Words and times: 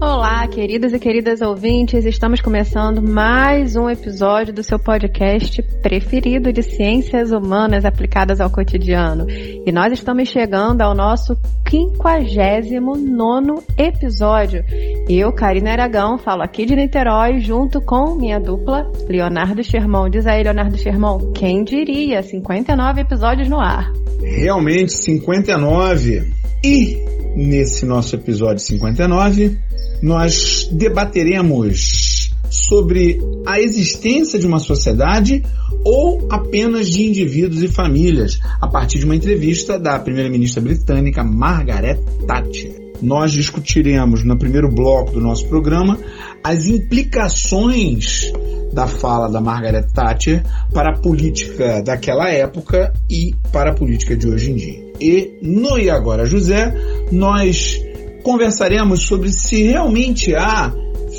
Olá, 0.00 0.48
queridas 0.48 0.94
e 0.94 0.98
queridas 0.98 1.42
ouvintes, 1.42 2.06
estamos 2.06 2.40
começando 2.40 3.02
mais 3.02 3.76
um 3.76 3.86
episódio 3.86 4.50
do 4.50 4.62
seu 4.62 4.78
podcast 4.78 5.62
preferido 5.82 6.50
de 6.50 6.62
ciências 6.62 7.30
humanas 7.30 7.84
aplicadas 7.84 8.40
ao 8.40 8.48
cotidiano. 8.48 9.26
E 9.28 9.70
nós 9.70 9.92
estamos 9.92 10.30
chegando 10.30 10.80
ao 10.80 10.94
nosso 10.94 11.36
59 11.68 13.62
episódio. 13.76 14.64
Eu, 15.06 15.34
Karina 15.34 15.72
Aragão, 15.72 16.16
falo 16.16 16.42
aqui 16.42 16.64
de 16.64 16.74
Niterói, 16.74 17.38
junto 17.40 17.78
com 17.82 18.14
minha 18.14 18.40
dupla, 18.40 18.90
Leonardo 19.06 19.62
Sherman. 19.62 20.10
Diz 20.10 20.26
aí, 20.26 20.42
Leonardo 20.42 20.78
Sherman, 20.78 21.30
quem 21.34 21.62
diria? 21.62 22.22
59 22.22 23.02
episódios 23.02 23.50
no 23.50 23.60
ar. 23.60 23.92
Realmente, 24.22 24.94
59. 24.94 26.32
E 26.64 26.96
nesse 27.36 27.86
nosso 27.86 28.16
episódio 28.16 28.60
59, 28.60 29.58
nós 30.02 30.68
debateremos 30.72 32.30
sobre 32.50 33.20
a 33.46 33.60
existência 33.60 34.38
de 34.38 34.46
uma 34.46 34.58
sociedade 34.58 35.42
ou 35.84 36.26
apenas 36.30 36.88
de 36.88 37.06
indivíduos 37.06 37.62
e 37.62 37.68
famílias, 37.68 38.38
a 38.60 38.66
partir 38.66 38.98
de 38.98 39.04
uma 39.04 39.16
entrevista 39.16 39.78
da 39.78 39.98
primeira-ministra 39.98 40.60
britânica 40.60 41.22
Margaret 41.22 41.98
Thatcher. 42.26 42.80
Nós 43.00 43.32
discutiremos 43.32 44.24
no 44.24 44.38
primeiro 44.38 44.68
bloco 44.68 45.12
do 45.12 45.20
nosso 45.20 45.46
programa 45.48 45.98
as 46.44 46.66
implicações 46.66 48.30
da 48.72 48.86
fala 48.86 49.28
da 49.28 49.40
Margaret 49.40 49.86
Thatcher 49.94 50.44
para 50.72 50.90
a 50.90 50.98
política 50.98 51.82
daquela 51.82 52.28
época 52.28 52.92
e 53.08 53.34
para 53.50 53.70
a 53.70 53.74
política 53.74 54.16
de 54.16 54.28
hoje 54.28 54.50
em 54.50 54.56
dia. 54.56 54.92
E 55.00 55.38
no 55.42 55.78
E 55.78 55.88
Agora 55.88 56.26
José, 56.26 56.74
nós 57.10 57.80
conversaremos 58.22 59.06
sobre 59.06 59.32
se 59.32 59.62
realmente 59.62 60.34
há 60.34 60.72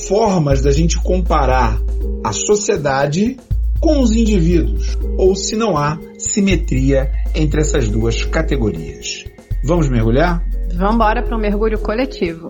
formas 0.08 0.62
da 0.62 0.72
gente 0.72 0.98
comparar 1.02 1.80
a 2.24 2.32
sociedade 2.32 3.38
com 3.80 4.00
os 4.00 4.12
indivíduos 4.12 4.98
ou 5.18 5.36
se 5.36 5.56
não 5.56 5.76
há 5.76 6.00
simetria 6.18 7.12
entre 7.34 7.62
essas 7.62 7.90
duas 7.90 8.24
categorias. 8.24 9.26
Vamos 9.64 9.90
mergulhar? 9.90 10.44
Vamos 10.76 10.96
embora 10.96 11.24
para 11.24 11.36
um 11.36 11.40
mergulho 11.40 11.80
coletivo. 11.80 12.50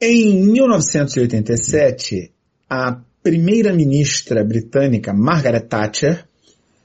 Em 0.00 0.34
1987, 0.46 2.32
a 2.68 2.98
primeira-ministra 3.22 4.42
britânica 4.42 5.12
Margaret 5.12 5.60
Thatcher 5.60 6.26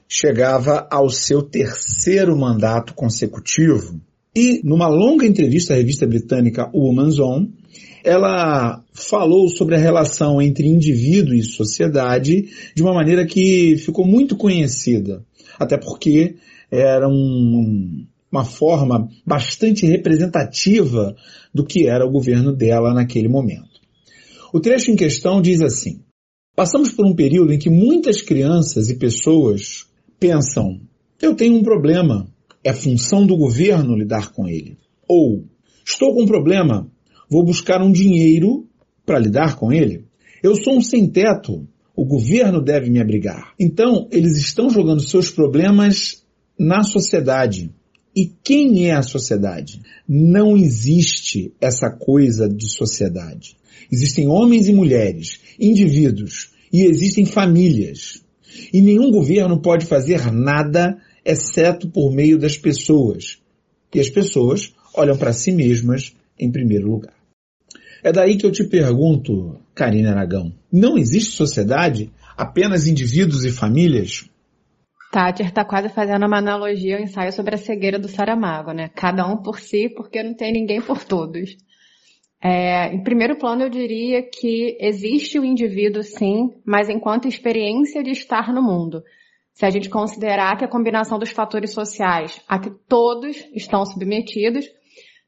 chegava 0.08 0.88
ao 0.90 1.10
seu 1.10 1.42
terceiro 1.42 2.36
mandato 2.36 2.94
consecutivo 2.94 4.00
e, 4.34 4.60
numa 4.64 4.88
longa 4.88 5.26
entrevista 5.26 5.74
à 5.74 5.76
revista 5.76 6.06
britânica 6.06 6.70
Woman's 6.72 7.18
On, 7.18 7.46
ela 8.04 8.82
falou 8.92 9.48
sobre 9.48 9.74
a 9.74 9.78
relação 9.78 10.40
entre 10.40 10.66
indivíduo 10.66 11.34
e 11.34 11.42
sociedade 11.42 12.48
de 12.74 12.82
uma 12.82 12.94
maneira 12.94 13.26
que 13.26 13.76
ficou 13.76 14.06
muito 14.06 14.36
conhecida, 14.36 15.24
até 15.58 15.76
porque 15.76 16.36
era 16.70 17.08
um, 17.08 18.06
uma 18.30 18.44
forma 18.44 19.08
bastante 19.26 19.84
representativa 19.86 21.16
do 21.52 21.64
que 21.64 21.86
era 21.86 22.06
o 22.06 22.10
governo 22.10 22.54
dela 22.54 22.94
naquele 22.94 23.28
momento. 23.28 23.78
O 24.52 24.60
trecho 24.60 24.90
em 24.90 24.96
questão 24.96 25.42
diz 25.42 25.60
assim: 25.60 26.00
Passamos 26.54 26.92
por 26.92 27.06
um 27.06 27.14
período 27.14 27.52
em 27.52 27.58
que 27.58 27.68
muitas 27.68 28.22
crianças 28.22 28.88
e 28.88 28.96
pessoas 28.96 29.87
pensam: 30.18 30.80
eu 31.20 31.34
tenho 31.34 31.56
um 31.56 31.62
problema, 31.62 32.28
é 32.62 32.72
função 32.72 33.26
do 33.26 33.36
governo 33.36 33.96
lidar 33.96 34.32
com 34.32 34.48
ele. 34.48 34.78
Ou 35.08 35.44
estou 35.84 36.14
com 36.14 36.22
um 36.22 36.26
problema, 36.26 36.90
vou 37.28 37.44
buscar 37.44 37.82
um 37.82 37.90
dinheiro 37.90 38.68
para 39.04 39.18
lidar 39.18 39.56
com 39.56 39.72
ele. 39.72 40.04
Eu 40.42 40.54
sou 40.54 40.76
um 40.76 40.80
sem-teto, 40.80 41.66
o 41.96 42.04
governo 42.04 42.62
deve 42.62 42.88
me 42.90 43.00
abrigar. 43.00 43.52
Então, 43.58 44.06
eles 44.12 44.36
estão 44.36 44.70
jogando 44.70 45.00
seus 45.00 45.30
problemas 45.30 46.22
na 46.58 46.82
sociedade. 46.82 47.72
E 48.14 48.26
quem 48.42 48.86
é 48.86 48.92
a 48.92 49.02
sociedade? 49.02 49.80
Não 50.08 50.56
existe 50.56 51.52
essa 51.60 51.90
coisa 51.90 52.48
de 52.48 52.68
sociedade. 52.68 53.56
Existem 53.90 54.28
homens 54.28 54.68
e 54.68 54.72
mulheres, 54.72 55.40
indivíduos, 55.58 56.52
e 56.72 56.82
existem 56.82 57.24
famílias. 57.24 58.22
E 58.72 58.80
nenhum 58.80 59.10
governo 59.10 59.60
pode 59.60 59.86
fazer 59.86 60.32
nada 60.32 60.98
exceto 61.24 61.88
por 61.88 62.12
meio 62.12 62.38
das 62.38 62.56
pessoas. 62.56 63.40
E 63.94 64.00
as 64.00 64.08
pessoas 64.08 64.74
olham 64.94 65.16
para 65.16 65.32
si 65.32 65.52
mesmas 65.52 66.14
em 66.38 66.50
primeiro 66.50 66.88
lugar. 66.88 67.14
É 68.02 68.12
daí 68.12 68.36
que 68.36 68.46
eu 68.46 68.52
te 68.52 68.64
pergunto, 68.64 69.60
Karina 69.74 70.10
Aragão, 70.10 70.54
não 70.72 70.96
existe 70.96 71.32
sociedade, 71.32 72.10
apenas 72.36 72.86
indivíduos 72.86 73.44
e 73.44 73.50
famílias? 73.50 74.28
Thatcher 75.10 75.46
está 75.46 75.64
quase 75.64 75.88
fazendo 75.88 76.26
uma 76.26 76.38
analogia 76.38 76.96
ao 76.96 77.02
ensaio 77.02 77.32
sobre 77.32 77.54
a 77.54 77.58
cegueira 77.58 77.98
do 77.98 78.08
Saramago, 78.08 78.72
né? 78.72 78.90
Cada 78.94 79.26
um 79.26 79.38
por 79.38 79.58
si, 79.58 79.88
porque 79.88 80.22
não 80.22 80.34
tem 80.34 80.52
ninguém 80.52 80.80
por 80.80 81.02
todos. 81.02 81.56
É, 82.42 82.94
em 82.94 83.02
primeiro 83.02 83.36
plano, 83.36 83.62
eu 83.62 83.70
diria 83.70 84.22
que 84.22 84.76
existe 84.80 85.38
o 85.38 85.44
indivíduo, 85.44 86.02
sim, 86.02 86.50
mas 86.64 86.88
enquanto 86.88 87.26
experiência 87.26 88.02
de 88.02 88.10
estar 88.10 88.52
no 88.52 88.62
mundo. 88.62 89.02
Se 89.52 89.66
a 89.66 89.70
gente 89.70 89.90
considerar 89.90 90.56
que 90.56 90.64
a 90.64 90.68
combinação 90.68 91.18
dos 91.18 91.30
fatores 91.30 91.72
sociais 91.72 92.40
a 92.48 92.60
que 92.60 92.70
todos 92.88 93.36
estão 93.54 93.84
submetidos 93.84 94.66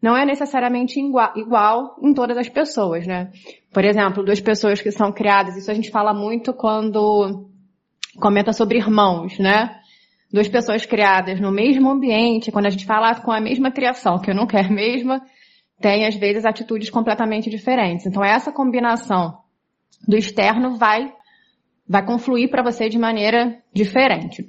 não 0.01 0.17
é 0.17 0.25
necessariamente 0.25 0.99
igual, 1.01 1.33
igual 1.37 1.97
em 2.01 2.15
todas 2.15 2.39
as 2.39 2.49
pessoas, 2.49 3.07
né? 3.07 3.33
Por 3.73 3.85
exemplo, 3.85 4.25
duas 4.25 4.41
pessoas 4.41 4.81
que 4.81 4.93
são 4.93 5.13
criadas, 5.13 5.57
isso 5.57 5.71
a 5.71 5.75
gente 5.75 5.91
fala 5.91 6.15
muito 6.15 6.55
quando 6.55 7.51
comenta 8.19 8.53
sobre 8.53 8.79
irmãos, 8.79 9.39
né? 9.39 9.77
Duas 10.33 10.49
pessoas 10.49 10.87
criadas 10.87 11.41
no 11.41 11.51
mesmo 11.51 11.91
ambiente, 11.91 12.53
quando 12.53 12.67
a 12.67 12.71
gente 12.71 12.87
fala 12.87 13.17
com 13.17 13.33
a 13.33 13.41
mesma 13.41 13.73
criação, 13.73 14.19
que 14.21 14.31
eu 14.31 14.35
não 14.35 14.47
quero 14.47 14.73
mesma, 14.73 15.21
tem 15.81 16.07
às 16.07 16.15
vezes 16.15 16.45
atitudes 16.45 16.91
completamente 16.91 17.49
diferentes. 17.51 18.07
Então 18.07 18.23
essa 18.23 18.53
combinação 18.53 19.39
do 20.07 20.17
externo 20.17 20.77
vai 20.77 21.13
vai 21.91 22.07
confluir 22.07 22.49
para 22.49 22.63
você 22.63 22.89
de 22.89 22.97
maneira 22.97 23.59
diferente. 23.75 24.47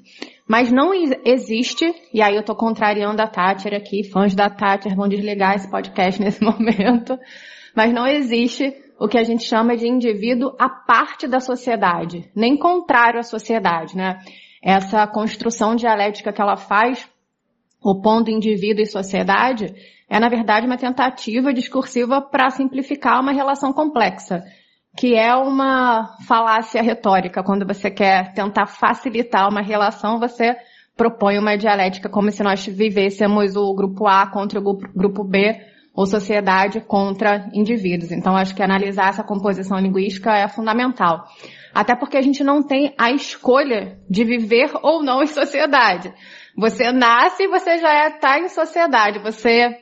Mas 0.47 0.71
não 0.71 0.91
existe, 0.93 1.91
e 2.13 2.21
aí 2.21 2.35
eu 2.35 2.41
estou 2.41 2.55
contrariando 2.55 3.19
a 3.19 3.25
Thatcher 3.25 3.73
aqui, 3.73 4.03
fãs 4.03 4.35
da 4.35 4.47
Thatcher 4.47 4.95
vão 4.95 5.07
desligar 5.07 5.55
esse 5.55 5.67
podcast 5.67 6.21
nesse 6.21 6.43
momento, 6.43 7.17
mas 7.75 7.91
não 7.91 8.05
existe 8.05 8.71
o 8.99 9.07
que 9.07 9.17
a 9.17 9.23
gente 9.23 9.43
chama 9.43 9.75
de 9.75 9.87
indivíduo 9.87 10.55
à 10.59 10.69
parte 10.69 11.27
da 11.27 11.39
sociedade, 11.39 12.29
nem 12.35 12.55
contrário 12.55 13.19
à 13.19 13.23
sociedade, 13.23 13.97
né? 13.97 14.19
Essa 14.61 15.07
construção 15.07 15.75
dialética 15.75 16.31
que 16.31 16.39
ela 16.39 16.55
faz, 16.55 17.09
opondo 17.81 18.29
indivíduo 18.29 18.83
e 18.83 18.85
sociedade, 18.85 19.73
é, 20.09 20.19
na 20.19 20.29
verdade, 20.29 20.67
uma 20.67 20.77
tentativa 20.77 21.53
discursiva 21.53 22.21
para 22.21 22.49
simplificar 22.49 23.19
uma 23.19 23.31
relação 23.31 23.73
complexa, 23.73 24.43
que 24.97 25.15
é 25.15 25.33
uma 25.35 26.17
falácia 26.27 26.81
retórica. 26.81 27.43
Quando 27.43 27.65
você 27.65 27.89
quer 27.89 28.33
tentar 28.33 28.67
facilitar 28.67 29.49
uma 29.49 29.61
relação, 29.61 30.19
você 30.19 30.55
propõe 30.95 31.39
uma 31.39 31.57
dialética 31.57 32.09
como 32.09 32.29
se 32.29 32.43
nós 32.43 32.65
vivêssemos 32.65 33.55
o 33.55 33.73
grupo 33.73 34.05
A 34.05 34.27
contra 34.27 34.59
o 34.59 34.77
grupo 34.95 35.23
B 35.23 35.59
ou 35.93 36.05
sociedade 36.05 36.79
contra 36.81 37.49
indivíduos. 37.53 38.11
Então, 38.11 38.35
acho 38.35 38.55
que 38.55 38.63
analisar 38.63 39.09
essa 39.09 39.23
composição 39.23 39.79
linguística 39.79 40.35
é 40.35 40.47
fundamental. 40.47 41.25
Até 41.73 41.95
porque 41.95 42.17
a 42.17 42.21
gente 42.21 42.43
não 42.43 42.61
tem 42.61 42.93
a 42.97 43.11
escolha 43.11 43.97
de 44.09 44.23
viver 44.23 44.71
ou 44.81 45.01
não 45.01 45.23
em 45.23 45.27
sociedade. 45.27 46.13
Você 46.57 46.91
nasce 46.91 47.43
e 47.43 47.47
você 47.47 47.77
já 47.77 48.07
está 48.09 48.37
é, 48.37 48.41
em 48.41 48.49
sociedade. 48.49 49.19
Você 49.19 49.81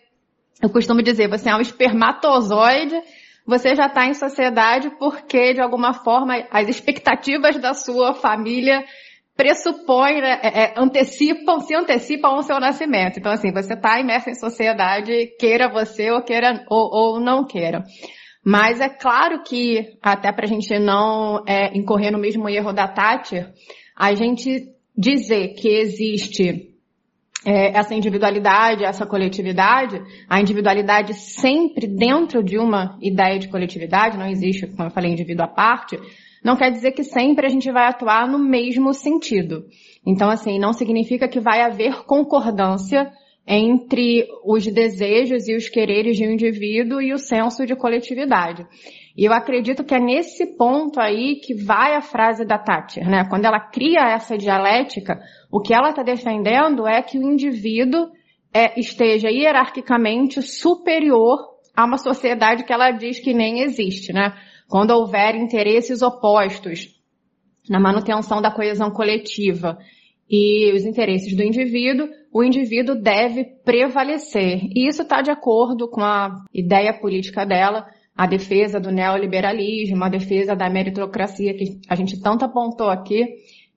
eu 0.62 0.69
costumo 0.69 1.01
dizer, 1.01 1.30
você 1.30 1.50
é 1.50 1.56
um 1.56 1.62
espermatozoide, 1.62 3.01
você 3.45 3.75
já 3.75 3.88
está 3.88 4.06
em 4.06 4.13
sociedade 4.13 4.92
porque, 5.00 5.54
de 5.54 5.62
alguma 5.62 5.94
forma, 5.94 6.36
as 6.51 6.68
expectativas 6.68 7.57
da 7.57 7.74
sua 7.74 8.13
família 8.13 8.83
pressupõem, 9.38 10.21
né, 10.21 10.39
é, 10.44 10.63
é 10.63 10.74
antecipam, 10.75 11.62
se 11.62 11.74
antecipam 11.74 12.27
ao 12.27 12.44
seu 12.44 12.60
nascimento. 12.60 13.18
Então, 13.18 13.31
assim, 13.31 13.54
você 13.54 13.74
está 13.74 14.00
imerso 14.00 14.30
em 14.30 14.36
sociedade, 14.36 15.27
queira 15.39 15.71
você 15.71 16.12
ou 16.12 16.21
queira 16.21 16.66
ou, 16.69 16.89
ou 16.92 17.19
não 17.21 17.45
queira. 17.45 17.83
Mas 18.44 18.81
é 18.81 18.89
claro 18.89 19.42
que, 19.44 19.98
até 20.01 20.31
para 20.33 20.44
a 20.44 20.48
gente 20.48 20.77
não 20.77 21.42
é, 21.48 21.75
incorrer 21.77 22.12
no 22.12 22.19
mesmo 22.19 22.50
erro 22.50 22.74
da 22.74 22.88
Thatcher, 22.88 23.50
a 23.95 24.13
gente 24.13 24.68
dizer 24.97 25.53
que 25.56 25.68
existe 25.68 26.69
é, 27.45 27.77
essa 27.77 27.95
individualidade, 27.95 28.83
essa 28.83 29.06
coletividade, 29.06 30.01
a 30.27 30.41
individualidade 30.41 31.13
sempre 31.13 31.88
dentro 31.88 32.44
de 32.44 32.57
uma 32.57 32.97
ideia 33.01 33.39
de 33.39 33.47
coletividade, 33.47 34.18
não 34.18 34.27
existe, 34.27 34.68
como 34.68 34.89
eu 34.89 34.91
falei, 34.91 35.12
indivíduo 35.12 35.45
à 35.45 35.47
parte, 35.47 35.97
não 36.44 36.56
quer 36.56 36.71
dizer 36.71 36.91
que 36.91 37.03
sempre 37.03 37.45
a 37.45 37.50
gente 37.50 37.71
vai 37.71 37.88
atuar 37.88 38.27
no 38.27 38.39
mesmo 38.39 38.94
sentido. 38.94 39.65
Então, 40.06 40.30
assim, 40.30 40.57
não 40.57 40.74
significa 40.74 41.27
que 41.27 41.39
vai 41.39 41.62
haver 41.62 42.03
concordância 42.03 43.12
entre 43.45 44.27
os 44.45 44.65
desejos 44.65 45.47
e 45.47 45.56
os 45.56 45.68
quereres 45.68 46.18
de 46.18 46.27
um 46.27 46.31
indivíduo 46.31 47.01
e 47.01 47.13
o 47.13 47.18
senso 47.18 47.65
de 47.65 47.75
coletividade. 47.75 48.65
E 49.19 49.25
eu 49.25 49.33
acredito 49.33 49.83
que 49.83 49.94
é 49.94 50.00
nesse 50.00 50.56
ponto 50.56 50.98
aí 50.98 51.42
que 51.42 51.54
vai 51.54 51.94
a 51.94 52.00
frase 52.00 52.45
da 52.45 52.57
Thatcher, 52.57 53.10
né? 53.10 53.25
Quando 53.30 53.44
ela 53.44 53.60
cria 53.60 54.13
essa 54.13 54.38
dialética, 54.38 55.19
o 55.51 55.60
que 55.60 55.74
ela 55.74 55.89
está 55.89 56.01
defendendo 56.01 56.88
é 56.88 57.01
que 57.01 57.19
o 57.19 57.21
indivíduo 57.21 58.07
é, 58.54 58.80
esteja 58.80 59.30
hierarquicamente 59.30 60.42
superior 60.42 61.38
a 61.75 61.83
uma 61.83 61.98
sociedade 61.98 62.63
que 62.63 62.71
ela 62.71 62.92
diz 62.92 63.19
que 63.19 63.33
nem 63.33 63.60
existe, 63.60 64.13
né? 64.13 64.33
Quando 64.69 64.92
houver 64.92 65.36
interesses 65.36 66.01
opostos 66.01 66.88
na 67.69 67.77
manutenção 67.77 68.42
da 68.42 68.50
coesão 68.50 68.89
coletiva 68.89 69.77
e 70.30 70.71
os 70.74 70.86
interesses 70.86 71.36
do 71.36 71.44
indivíduo, 71.44 72.07
o 72.31 72.42
indivíduo 72.42 72.95
deve 72.95 73.44
prevalecer. 73.66 74.62
E 74.74 74.88
isso 74.88 75.01
está 75.01 75.21
de 75.21 75.30
acordo 75.30 75.89
com 75.89 76.00
a 76.01 76.36
ideia 76.54 76.94
política 76.94 77.45
dela, 77.45 77.86
a 78.19 78.25
defesa 78.25 78.81
do 78.81 78.92
neoliberalismo, 78.92 80.04
a 80.04 80.10
defesa 80.10 80.54
da 80.54 80.69
meritocracia 80.69 81.54
que 81.54 81.80
a 81.88 81.95
gente 81.95 82.21
tanto 82.21 82.44
apontou 82.44 82.89
aqui, 82.89 83.24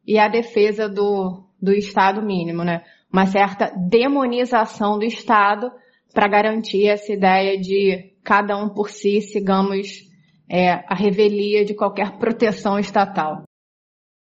e 0.05 0.19
a 0.19 0.27
defesa 0.27 0.89
do, 0.89 1.45
do 1.63 1.73
Estado 1.73 2.21
mínimo, 2.21 2.65
né? 2.65 2.83
Uma 3.13 3.25
certa 3.25 3.73
demonização 3.89 4.99
do 4.99 5.05
Estado 5.05 5.71
para 6.13 6.27
garantir 6.27 6.89
essa 6.89 7.13
ideia 7.13 7.57
de 7.57 8.15
cada 8.25 8.57
um 8.57 8.69
por 8.69 8.91
si, 8.91 9.21
sigamos 9.21 10.11
é, 10.51 10.73
a 10.89 10.95
revelia 10.97 11.65
de 11.65 11.75
qualquer 11.75 12.19
proteção 12.19 12.81
estatal. 12.81 13.45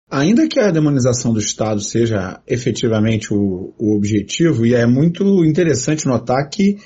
Ainda 0.08 0.48
que 0.48 0.60
a 0.60 0.70
demonização 0.70 1.34
do 1.34 1.40
Estado 1.40 1.82
seja 1.82 2.40
efetivamente 2.46 3.34
o, 3.34 3.74
o 3.76 3.96
objetivo, 3.96 4.68
e 4.68 4.76
é 4.76 4.86
muito 4.86 5.24
interessante 5.44 6.06
notar 6.06 6.48
que 6.48 6.78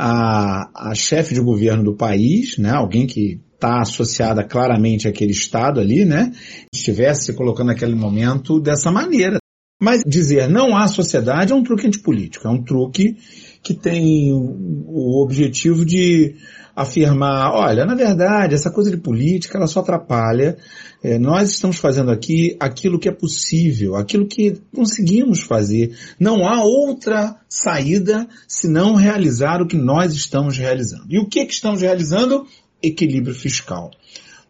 a, 0.00 0.90
a 0.90 0.94
chefe 0.94 1.34
de 1.34 1.40
governo 1.40 1.82
do 1.82 1.96
país, 1.96 2.56
né, 2.56 2.70
alguém 2.70 3.04
que 3.04 3.40
está 3.52 3.80
associada 3.80 4.44
claramente 4.44 5.08
àquele 5.08 5.32
Estado 5.32 5.80
ali, 5.80 6.04
né, 6.04 6.30
estivesse 6.72 7.26
se 7.26 7.32
colocando 7.32 7.68
naquele 7.68 7.96
momento 7.96 8.60
dessa 8.60 8.92
maneira. 8.92 9.38
Mas 9.82 10.02
dizer 10.06 10.48
não 10.48 10.76
há 10.76 10.86
sociedade 10.86 11.52
é 11.52 11.56
um 11.56 11.64
truque 11.64 11.88
antipolítico, 11.88 12.46
é 12.46 12.50
um 12.50 12.62
truque 12.62 13.16
que 13.60 13.74
tem 13.74 14.32
o 14.32 15.20
objetivo 15.20 15.84
de 15.84 16.36
afirmar, 16.78 17.50
olha, 17.54 17.84
na 17.84 17.96
verdade, 17.96 18.54
essa 18.54 18.70
coisa 18.70 18.88
de 18.88 18.96
política, 18.96 19.58
ela 19.58 19.66
só 19.66 19.80
atrapalha. 19.80 20.56
É, 21.02 21.18
nós 21.18 21.50
estamos 21.50 21.76
fazendo 21.76 22.12
aqui 22.12 22.56
aquilo 22.60 23.00
que 23.00 23.08
é 23.08 23.12
possível, 23.12 23.96
aquilo 23.96 24.28
que 24.28 24.60
conseguimos 24.72 25.40
fazer. 25.40 25.96
Não 26.20 26.46
há 26.46 26.62
outra 26.62 27.34
saída 27.48 28.28
senão 28.46 28.94
realizar 28.94 29.60
o 29.60 29.66
que 29.66 29.76
nós 29.76 30.14
estamos 30.14 30.56
realizando. 30.56 31.06
E 31.08 31.18
o 31.18 31.26
que, 31.26 31.44
que 31.46 31.52
estamos 31.52 31.80
realizando? 31.82 32.46
Equilíbrio 32.80 33.34
fiscal. 33.34 33.90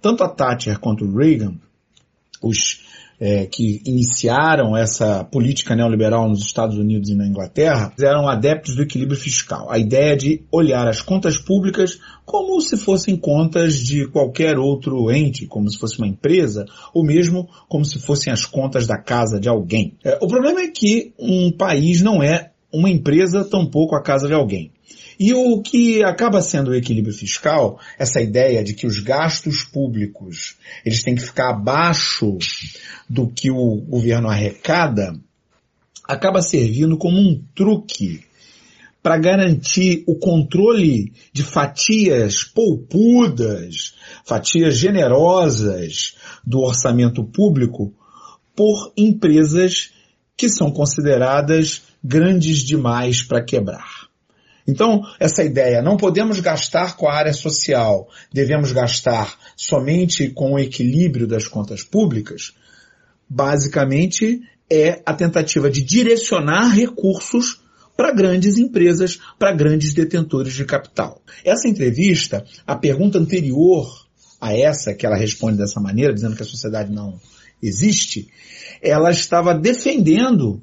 Tanto 0.02 0.22
a 0.22 0.28
Thatcher 0.28 0.78
quanto 0.78 1.06
o 1.06 1.16
Reagan, 1.16 1.54
os 2.42 2.84
é, 3.20 3.47
que 3.47 3.82
iniciaram 3.85 4.76
essa 4.76 5.25
política 5.25 5.75
neoliberal 5.75 6.29
nos 6.29 6.41
Estados 6.41 6.79
Unidos 6.79 7.09
e 7.09 7.15
na 7.15 7.26
Inglaterra 7.26 7.93
eram 7.99 8.29
adeptos 8.29 8.76
do 8.76 8.82
equilíbrio 8.82 9.19
fiscal. 9.19 9.70
A 9.70 9.79
ideia 9.79 10.17
de 10.17 10.43
olhar 10.53 10.87
as 10.87 11.03
contas 11.03 11.37
públicas 11.37 11.99
como 12.25 12.61
se 12.61 12.76
fossem 12.76 13.17
contas 13.17 13.75
de 13.75 14.06
qualquer 14.06 14.59
outro 14.59 15.11
ente, 15.11 15.47
como 15.47 15.70
se 15.70 15.79
fosse 15.79 15.99
uma 15.99 16.06
empresa, 16.06 16.67
ou 16.93 17.05
mesmo 17.05 17.49
como 17.69 17.85
se 17.85 17.99
fossem 17.99 18.32
as 18.32 18.44
contas 18.44 18.87
da 18.87 18.99
casa 18.99 19.41
de 19.41 19.49
alguém. 19.49 19.94
É, 20.05 20.19
o 20.21 20.29
problema 20.29 20.61
é 20.61 20.69
que 20.69 21.12
um 21.19 21.50
país 21.50 22.03
não 22.03 22.23
é 22.23 22.50
uma 22.73 22.91
empresa, 22.91 23.44
tampouco 23.44 23.97
a 23.97 24.03
casa 24.03 24.29
de 24.29 24.35
alguém. 24.35 24.71
E 25.19 25.35
o 25.35 25.61
que 25.61 26.03
acaba 26.05 26.41
sendo 26.41 26.70
o 26.70 26.75
equilíbrio 26.75 27.15
fiscal, 27.15 27.81
essa 27.99 28.20
ideia 28.20 28.62
de 28.62 28.73
que 28.73 28.87
os 28.87 29.00
gastos 29.00 29.65
públicos 29.65 30.56
eles 30.85 31.03
têm 31.03 31.17
que 31.17 31.23
ficar 31.23 31.50
abaixo 31.50 32.38
do 33.09 33.26
que 33.26 33.50
o 33.50 33.76
governo 33.76 34.29
arrecada, 34.29 35.19
acaba 36.05 36.41
servindo 36.41 36.97
como 36.97 37.19
um 37.19 37.43
truque 37.55 38.25
para 39.03 39.19
garantir 39.19 40.05
o 40.06 40.17
controle 40.17 41.12
de 41.32 41.43
fatias 41.43 42.44
poupudas, 42.44 43.94
fatias 44.25 44.76
generosas 44.76 46.17
do 46.44 46.61
orçamento 46.61 47.25
público 47.25 47.93
por 48.55 48.93
empresas 48.97 49.93
que 50.37 50.49
são 50.49 50.71
consideradas 50.71 51.82
grandes 52.03 52.59
demais 52.59 53.23
para 53.23 53.43
quebrar. 53.43 53.98
Então, 54.69 55.03
essa 55.19 55.43
ideia, 55.43 55.81
não 55.81 55.97
podemos 55.97 56.41
gastar 56.41 56.94
com 56.94 57.09
a 57.09 57.15
área 57.15 57.32
social, 57.32 58.06
devemos 58.31 58.70
gastar 58.70 59.35
somente 59.56 60.29
com 60.29 60.53
o 60.53 60.59
equilíbrio 60.59 61.26
das 61.26 61.49
contas 61.49 61.82
públicas, 61.82 62.53
basicamente 63.26 64.43
é 64.70 65.00
a 65.06 65.15
tentativa 65.15 65.70
de 65.70 65.82
direcionar 65.82 66.69
recursos 66.69 67.62
para 67.97 68.12
grandes 68.12 68.59
empresas, 68.59 69.19
para 69.38 69.56
grandes 69.56 69.94
detentores 69.94 70.53
de 70.53 70.67
capital. 70.67 71.23
Essa 71.43 71.67
entrevista, 71.67 72.44
a 72.67 72.76
pergunta 72.76 73.19
anterior 73.19 74.06
a 74.38 74.55
essa, 74.55 74.93
que 74.93 75.06
ela 75.06 75.17
responde 75.17 75.56
dessa 75.56 75.81
maneira, 75.81 76.12
dizendo 76.12 76.37
que 76.37 76.43
a 76.43 76.47
sociedade 76.47 76.93
não 76.93 77.19
existe, 77.62 78.29
ela 78.82 79.11
estava 79.11 79.55
defendendo 79.55 80.62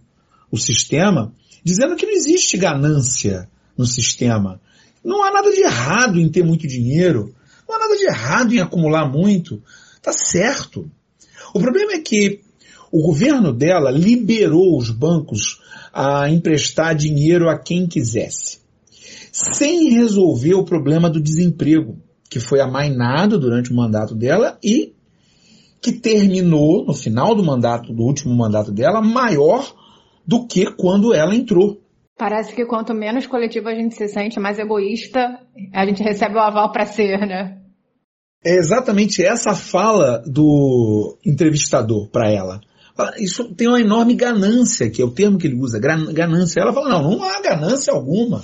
o 0.52 0.58
sistema, 0.58 1.34
dizendo 1.64 1.96
que 1.96 2.06
não 2.06 2.14
existe 2.14 2.56
ganância 2.56 3.50
no 3.78 3.86
sistema. 3.86 4.60
Não 5.04 5.24
há 5.24 5.32
nada 5.32 5.52
de 5.52 5.62
errado 5.62 6.20
em 6.20 6.30
ter 6.30 6.44
muito 6.44 6.68
dinheiro. 6.68 7.34
Não 7.68 7.76
há 7.76 7.80
nada 7.80 7.96
de 7.96 8.06
errado 8.06 8.54
em 8.54 8.60
acumular 8.60 9.08
muito. 9.08 9.62
Tá 10.02 10.12
certo. 10.12 10.90
O 11.54 11.60
problema 11.60 11.94
é 11.94 12.00
que 12.00 12.42
o 12.92 13.02
governo 13.02 13.52
dela 13.52 13.92
liberou 13.92 14.78
os 14.78 14.90
bancos 14.90 15.62
a 15.94 16.30
emprestar 16.30 16.96
dinheiro 16.96 17.50
a 17.50 17.58
quem 17.58 17.88
quisesse, 17.88 18.60
sem 19.32 19.90
resolver 19.90 20.54
o 20.54 20.66
problema 20.66 21.10
do 21.10 21.22
desemprego, 21.22 21.98
que 22.30 22.40
foi 22.40 22.60
amainado 22.60 23.40
durante 23.40 23.72
o 23.72 23.76
mandato 23.76 24.14
dela 24.14 24.58
e 24.64 24.94
que 25.82 25.92
terminou 25.92 26.86
no 26.86 26.94
final 26.94 27.36
do 27.36 27.44
mandato, 27.44 27.94
do 27.94 28.04
último 28.04 28.36
mandato 28.36 28.72
dela, 28.72 29.02
maior 29.02 29.74
do 30.26 30.48
que 30.48 30.72
quando 30.72 31.14
ela 31.14 31.36
entrou. 31.36 31.82
Parece 32.18 32.56
que 32.56 32.66
quanto 32.66 32.94
menos 32.94 33.28
coletivo 33.28 33.68
a 33.68 33.76
gente 33.76 33.96
se 33.96 34.08
sente, 34.08 34.40
mais 34.40 34.58
egoísta 34.58 35.40
a 35.74 35.86
gente 35.86 36.02
recebe 36.02 36.36
o 36.36 36.40
aval 36.40 36.72
para 36.72 36.86
ser, 36.86 37.20
né? 37.20 37.62
É 38.44 38.56
exatamente 38.56 39.24
essa 39.24 39.54
fala 39.54 40.24
do 40.26 41.18
entrevistador 41.26 42.08
para 42.10 42.32
ela. 42.32 42.62
Isso 43.18 43.54
tem 43.56 43.68
uma 43.68 43.82
enorme 43.82 44.14
ganância, 44.14 44.90
que 44.90 45.02
é 45.02 45.06
o 45.06 45.12
termo 45.12 45.38
que 45.38 45.48
ele 45.48 45.60
usa, 45.60 45.80
ganância. 45.80 46.62
Ela 46.62 46.72
fala, 46.72 46.90
não, 46.90 47.18
não 47.18 47.24
há 47.24 47.42
ganância 47.42 47.92
alguma. 47.92 48.42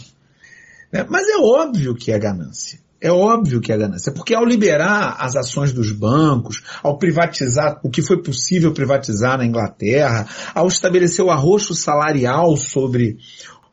Né? 0.91 1.05
Mas 1.07 1.29
é 1.29 1.37
óbvio 1.37 1.95
que 1.95 2.11
é 2.11 2.19
ganância. 2.19 2.79
É 2.99 3.11
óbvio 3.11 3.61
que 3.61 3.71
é 3.71 3.77
ganância, 3.77 4.13
porque 4.13 4.35
ao 4.35 4.45
liberar 4.45 5.15
as 5.19 5.35
ações 5.35 5.73
dos 5.73 5.91
bancos, 5.91 6.61
ao 6.83 6.99
privatizar 6.99 7.79
o 7.83 7.89
que 7.89 8.01
foi 8.01 8.21
possível 8.21 8.73
privatizar 8.73 9.39
na 9.39 9.45
Inglaterra, 9.45 10.27
ao 10.53 10.67
estabelecer 10.67 11.25
o 11.25 11.31
arroxo 11.31 11.73
salarial 11.73 12.55
sobre 12.55 13.17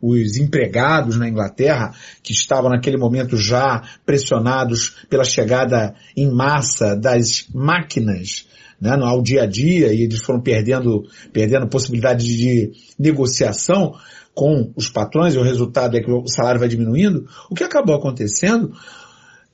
os 0.00 0.37
empregados 0.37 1.17
na 1.17 1.28
Inglaterra, 1.28 1.93
que 2.23 2.33
estavam 2.33 2.71
naquele 2.71 2.97
momento 2.97 3.37
já 3.37 3.83
pressionados 4.07 4.97
pela 5.09 5.25
chegada 5.25 5.95
em 6.17 6.31
massa 6.31 6.95
das 6.95 7.47
máquinas 7.52 8.47
né, 8.81 8.97
ao 9.02 9.21
dia 9.23 9.43
a 9.43 9.47
dia, 9.47 9.93
e 9.93 10.02
eles 10.02 10.21
foram 10.21 10.40
perdendo, 10.40 11.05
perdendo 11.33 11.69
possibilidade 11.69 12.25
de 12.25 12.73
negociação 12.99 13.95
com 14.35 14.73
os 14.76 14.88
patrões, 14.88 15.35
e 15.35 15.38
o 15.38 15.43
resultado 15.43 15.97
é 15.97 16.00
que 16.00 16.11
o 16.11 16.28
salário 16.28 16.61
vai 16.61 16.69
diminuindo, 16.69 17.28
o 17.50 17.55
que 17.55 17.64
acabou 17.64 17.97
acontecendo 17.97 18.73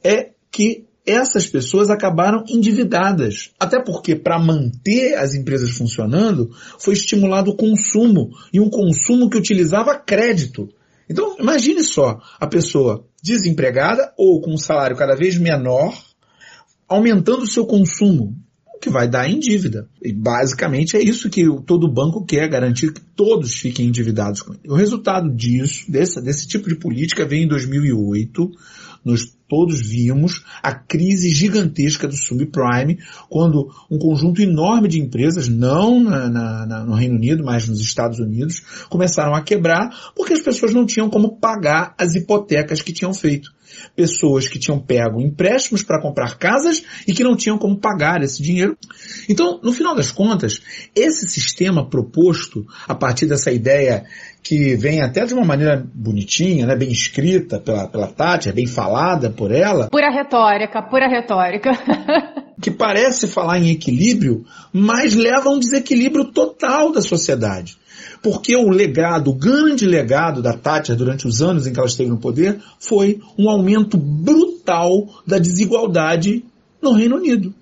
é 0.02 0.30
que 0.52 0.84
essas 1.06 1.46
pessoas 1.46 1.90
acabaram 1.90 2.44
endividadas. 2.48 3.50
Até 3.60 3.80
porque, 3.80 4.16
para 4.16 4.38
manter 4.38 5.14
as 5.14 5.34
empresas 5.34 5.70
funcionando, 5.70 6.50
foi 6.78 6.94
estimulado 6.94 7.50
o 7.50 7.56
consumo, 7.56 8.30
e 8.52 8.60
um 8.60 8.70
consumo 8.70 9.28
que 9.28 9.36
utilizava 9.36 9.98
crédito. 9.98 10.68
Então, 11.08 11.36
imagine 11.38 11.82
só, 11.82 12.20
a 12.40 12.46
pessoa 12.46 13.06
desempregada 13.22 14.12
ou 14.16 14.40
com 14.40 14.54
um 14.54 14.58
salário 14.58 14.96
cada 14.96 15.14
vez 15.14 15.38
menor, 15.38 15.94
aumentando 16.88 17.42
o 17.42 17.46
seu 17.46 17.66
consumo, 17.66 18.34
o 18.74 18.78
que 18.78 18.88
vai 18.88 19.06
dar 19.06 19.28
em 19.28 19.38
dívida. 19.38 19.88
E 20.02 20.12
basicamente 20.12 20.96
é 20.96 21.02
isso 21.02 21.28
que 21.28 21.44
todo 21.66 21.92
banco 21.92 22.24
quer, 22.24 22.48
garantir 22.48 22.92
que 22.92 23.00
todos 23.00 23.54
fiquem 23.54 23.86
endividados 23.86 24.40
com 24.40 24.54
ele. 24.54 24.62
O 24.68 24.74
resultado 24.74 25.30
disso, 25.30 25.90
desse, 25.90 26.22
desse 26.22 26.46
tipo 26.46 26.68
de 26.68 26.76
política, 26.76 27.26
veio 27.26 27.44
em 27.44 27.48
2008, 27.48 28.50
nos 29.04 29.34
todos 29.48 29.80
vimos 29.80 30.44
a 30.62 30.74
crise 30.74 31.28
gigantesca 31.28 32.08
do 32.08 32.16
subprime, 32.16 32.98
quando 33.28 33.70
um 33.90 33.98
conjunto 33.98 34.40
enorme 34.40 34.88
de 34.88 35.00
empresas, 35.00 35.48
não 35.48 36.02
na, 36.02 36.28
na, 36.66 36.84
no 36.84 36.94
Reino 36.94 37.16
Unido, 37.16 37.44
mas 37.44 37.68
nos 37.68 37.80
Estados 37.80 38.18
Unidos, 38.18 38.62
começaram 38.88 39.34
a 39.34 39.42
quebrar 39.42 40.12
porque 40.16 40.32
as 40.32 40.40
pessoas 40.40 40.72
não 40.72 40.86
tinham 40.86 41.10
como 41.10 41.36
pagar 41.36 41.94
as 41.98 42.14
hipotecas 42.14 42.80
que 42.80 42.92
tinham 42.92 43.12
feito. 43.12 43.52
Pessoas 43.96 44.46
que 44.46 44.58
tinham 44.58 44.78
pego 44.78 45.20
empréstimos 45.20 45.82
para 45.82 46.00
comprar 46.00 46.38
casas 46.38 46.82
e 47.06 47.12
que 47.12 47.24
não 47.24 47.36
tinham 47.36 47.58
como 47.58 47.78
pagar 47.78 48.22
esse 48.22 48.42
dinheiro. 48.42 48.76
Então, 49.28 49.60
no 49.62 49.72
final 49.72 49.94
das 49.94 50.10
contas, 50.10 50.60
esse 50.94 51.28
sistema 51.28 51.88
proposto 51.88 52.66
a 52.86 52.94
partir 52.94 53.26
dessa 53.26 53.50
ideia 53.50 54.04
que 54.44 54.76
vem 54.76 55.00
até 55.00 55.24
de 55.24 55.32
uma 55.32 55.44
maneira 55.44 55.82
bonitinha, 55.94 56.66
né, 56.66 56.76
bem 56.76 56.92
escrita 56.92 57.58
pela, 57.58 57.88
pela 57.88 58.06
Tati, 58.06 58.50
é 58.50 58.52
bem 58.52 58.66
falada 58.66 59.30
por 59.30 59.50
ela. 59.50 59.88
Pura 59.88 60.10
retórica, 60.10 60.82
pura 60.82 61.08
retórica. 61.08 61.70
que 62.60 62.70
parece 62.70 63.26
falar 63.26 63.58
em 63.58 63.70
equilíbrio, 63.70 64.44
mas 64.70 65.14
leva 65.14 65.48
a 65.48 65.52
um 65.52 65.58
desequilíbrio 65.58 66.26
total 66.26 66.92
da 66.92 67.00
sociedade. 67.00 67.78
Porque 68.22 68.54
o 68.54 68.68
legado, 68.68 69.30
o 69.30 69.34
grande 69.34 69.86
legado 69.86 70.42
da 70.42 70.52
Tati 70.52 70.94
durante 70.94 71.26
os 71.26 71.40
anos 71.40 71.66
em 71.66 71.72
que 71.72 71.78
ela 71.78 71.88
esteve 71.88 72.10
no 72.10 72.18
poder 72.18 72.60
foi 72.78 73.20
um 73.38 73.48
aumento 73.48 73.96
brutal 73.96 75.08
da 75.26 75.38
desigualdade 75.38 76.44
no 76.82 76.92
Reino 76.92 77.16
Unido. 77.16 77.54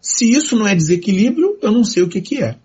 Se 0.00 0.28
isso 0.28 0.56
não 0.56 0.66
é 0.66 0.74
desequilíbrio, 0.74 1.58
eu 1.62 1.70
não 1.70 1.84
sei 1.84 2.02
o 2.02 2.08
que, 2.08 2.20
que 2.20 2.42
é. 2.42 2.56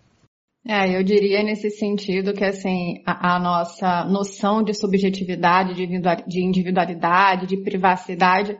É, 0.69 0.97
eu 0.97 1.01
diria 1.01 1.41
nesse 1.43 1.69
sentido 1.69 2.33
que 2.33 2.43
assim 2.43 3.01
a, 3.05 3.35
a 3.35 3.39
nossa 3.39 4.03
noção 4.03 4.61
de 4.61 4.73
subjetividade, 4.73 5.73
de 5.73 6.43
individualidade, 6.43 7.47
de 7.47 7.63
privacidade 7.63 8.57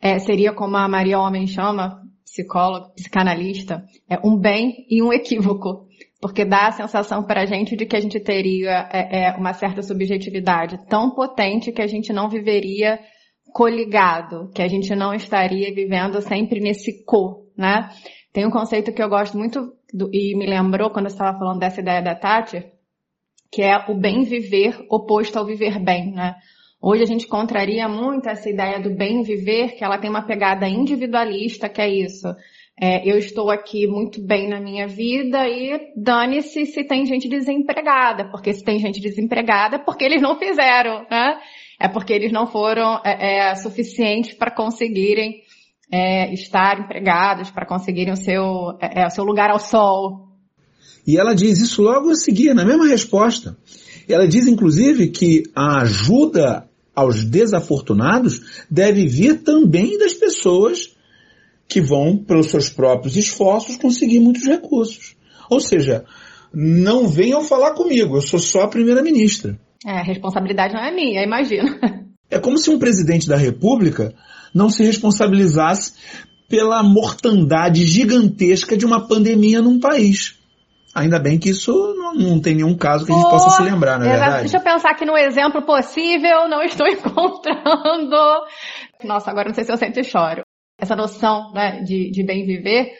é, 0.00 0.18
seria 0.18 0.54
como 0.54 0.78
a 0.78 0.88
Maria 0.88 1.18
Homem 1.18 1.46
chama, 1.46 2.00
psicóloga, 2.24 2.88
psicanalista, 2.94 3.84
é 4.08 4.18
um 4.24 4.34
bem 4.34 4.86
e 4.88 5.02
um 5.02 5.12
equívoco, 5.12 5.86
porque 6.22 6.42
dá 6.42 6.68
a 6.68 6.72
sensação 6.72 7.22
para 7.24 7.42
a 7.42 7.46
gente 7.46 7.76
de 7.76 7.84
que 7.84 7.96
a 7.96 8.00
gente 8.00 8.18
teria 8.18 8.88
é, 8.90 9.24
é, 9.24 9.36
uma 9.36 9.52
certa 9.52 9.82
subjetividade 9.82 10.78
tão 10.88 11.10
potente 11.10 11.70
que 11.70 11.82
a 11.82 11.86
gente 11.86 12.14
não 12.14 12.30
viveria 12.30 12.98
coligado, 13.52 14.50
que 14.54 14.62
a 14.62 14.68
gente 14.68 14.94
não 14.94 15.12
estaria 15.12 15.74
vivendo 15.74 16.22
sempre 16.22 16.60
nesse 16.60 17.04
co, 17.04 17.46
né? 17.58 17.90
Tem 18.32 18.46
um 18.46 18.50
conceito 18.50 18.92
que 18.92 19.02
eu 19.02 19.08
gosto 19.08 19.36
muito 19.36 19.72
do, 19.92 20.10
e 20.12 20.34
me 20.36 20.46
lembrou 20.46 20.90
quando 20.90 21.06
eu 21.06 21.12
estava 21.12 21.38
falando 21.38 21.60
dessa 21.60 21.80
ideia 21.80 22.02
da 22.02 22.14
Tati, 22.14 22.64
que 23.50 23.62
é 23.62 23.76
o 23.88 23.94
bem 23.94 24.22
viver 24.22 24.84
oposto 24.88 25.38
ao 25.38 25.44
viver 25.44 25.78
bem, 25.78 26.12
né? 26.12 26.36
Hoje 26.82 27.02
a 27.02 27.06
gente 27.06 27.26
contraria 27.26 27.86
muito 27.88 28.28
essa 28.28 28.48
ideia 28.48 28.80
do 28.80 28.90
bem 28.90 29.22
viver, 29.22 29.72
que 29.72 29.84
ela 29.84 29.98
tem 29.98 30.08
uma 30.08 30.26
pegada 30.26 30.66
individualista, 30.66 31.68
que 31.68 31.80
é 31.80 31.88
isso. 31.88 32.28
É, 32.80 33.06
eu 33.06 33.18
estou 33.18 33.50
aqui 33.50 33.86
muito 33.86 34.22
bem 34.22 34.48
na 34.48 34.58
minha 34.58 34.88
vida 34.88 35.46
e 35.46 35.92
dane-se 35.94 36.64
se 36.64 36.82
tem 36.82 37.04
gente 37.04 37.28
desempregada, 37.28 38.30
porque 38.30 38.54
se 38.54 38.64
tem 38.64 38.78
gente 38.78 38.98
desempregada 38.98 39.76
é 39.76 39.78
porque 39.78 40.02
eles 40.02 40.22
não 40.22 40.38
fizeram, 40.38 41.06
né? 41.10 41.38
É 41.78 41.88
porque 41.88 42.14
eles 42.14 42.32
não 42.32 42.46
foram 42.46 42.98
é, 43.04 43.50
é, 43.50 43.54
suficientes 43.56 44.32
para 44.32 44.50
conseguirem 44.50 45.42
é, 45.92 46.32
estar 46.32 46.80
empregados 46.80 47.50
para 47.50 47.66
conseguirem 47.66 48.12
o 48.12 48.16
seu, 48.16 48.76
é, 48.80 49.02
é, 49.02 49.06
o 49.06 49.10
seu 49.10 49.24
lugar 49.24 49.50
ao 49.50 49.58
sol. 49.58 50.28
E 51.06 51.18
ela 51.18 51.34
diz 51.34 51.58
isso 51.60 51.82
logo 51.82 52.10
a 52.10 52.14
seguir, 52.14 52.54
na 52.54 52.64
mesma 52.64 52.86
resposta. 52.86 53.56
Ela 54.08 54.26
diz, 54.28 54.46
inclusive, 54.46 55.08
que 55.08 55.44
a 55.54 55.80
ajuda 55.80 56.68
aos 56.94 57.24
desafortunados 57.24 58.64
deve 58.70 59.06
vir 59.06 59.42
também 59.42 59.98
das 59.98 60.14
pessoas 60.14 60.94
que 61.68 61.80
vão, 61.80 62.16
pelos 62.16 62.48
seus 62.48 62.68
próprios 62.68 63.16
esforços, 63.16 63.76
conseguir 63.76 64.18
muitos 64.20 64.44
recursos. 64.44 65.16
Ou 65.48 65.60
seja, 65.60 66.04
não 66.52 67.08
venham 67.08 67.44
falar 67.44 67.72
comigo, 67.72 68.16
eu 68.16 68.22
sou 68.22 68.38
só 68.38 68.62
a 68.62 68.68
primeira-ministra. 68.68 69.58
É, 69.86 69.92
a 69.92 70.02
responsabilidade 70.02 70.74
não 70.74 70.80
é 70.80 70.94
minha, 70.94 71.22
imagina. 71.22 71.78
É 72.32 72.38
como 72.38 72.56
se 72.58 72.70
um 72.70 72.78
presidente 72.78 73.26
da 73.26 73.36
República 73.36 74.14
não 74.54 74.68
se 74.68 74.84
responsabilizasse 74.84 75.94
pela 76.48 76.82
mortandade 76.82 77.86
gigantesca 77.86 78.76
de 78.76 78.84
uma 78.84 79.06
pandemia 79.06 79.62
num 79.62 79.78
país. 79.78 80.38
Ainda 80.92 81.20
bem 81.20 81.38
que 81.38 81.50
isso 81.50 81.72
não, 81.96 82.14
não 82.14 82.40
tem 82.40 82.56
nenhum 82.56 82.76
caso 82.76 83.06
que 83.06 83.12
a 83.12 83.14
gente 83.14 83.26
oh, 83.26 83.30
possa 83.30 83.50
se 83.50 83.62
lembrar, 83.62 83.98
na 83.98 84.06
é 84.06 84.10
verdade. 84.10 84.40
Deixa 84.40 84.56
eu 84.56 84.62
pensar 84.62 84.90
aqui 84.90 85.04
no 85.04 85.16
exemplo 85.16 85.62
possível, 85.62 86.48
não 86.48 86.62
estou 86.62 86.86
encontrando. 86.90 88.16
Nossa, 89.04 89.30
agora 89.30 89.48
não 89.48 89.54
sei 89.54 89.62
se 89.62 89.72
eu 89.72 89.76
sempre 89.76 90.02
choro. 90.02 90.42
Essa 90.76 90.96
noção 90.96 91.52
né, 91.52 91.82
de, 91.82 92.10
de 92.10 92.24
bem 92.24 92.44
viver, 92.44 92.90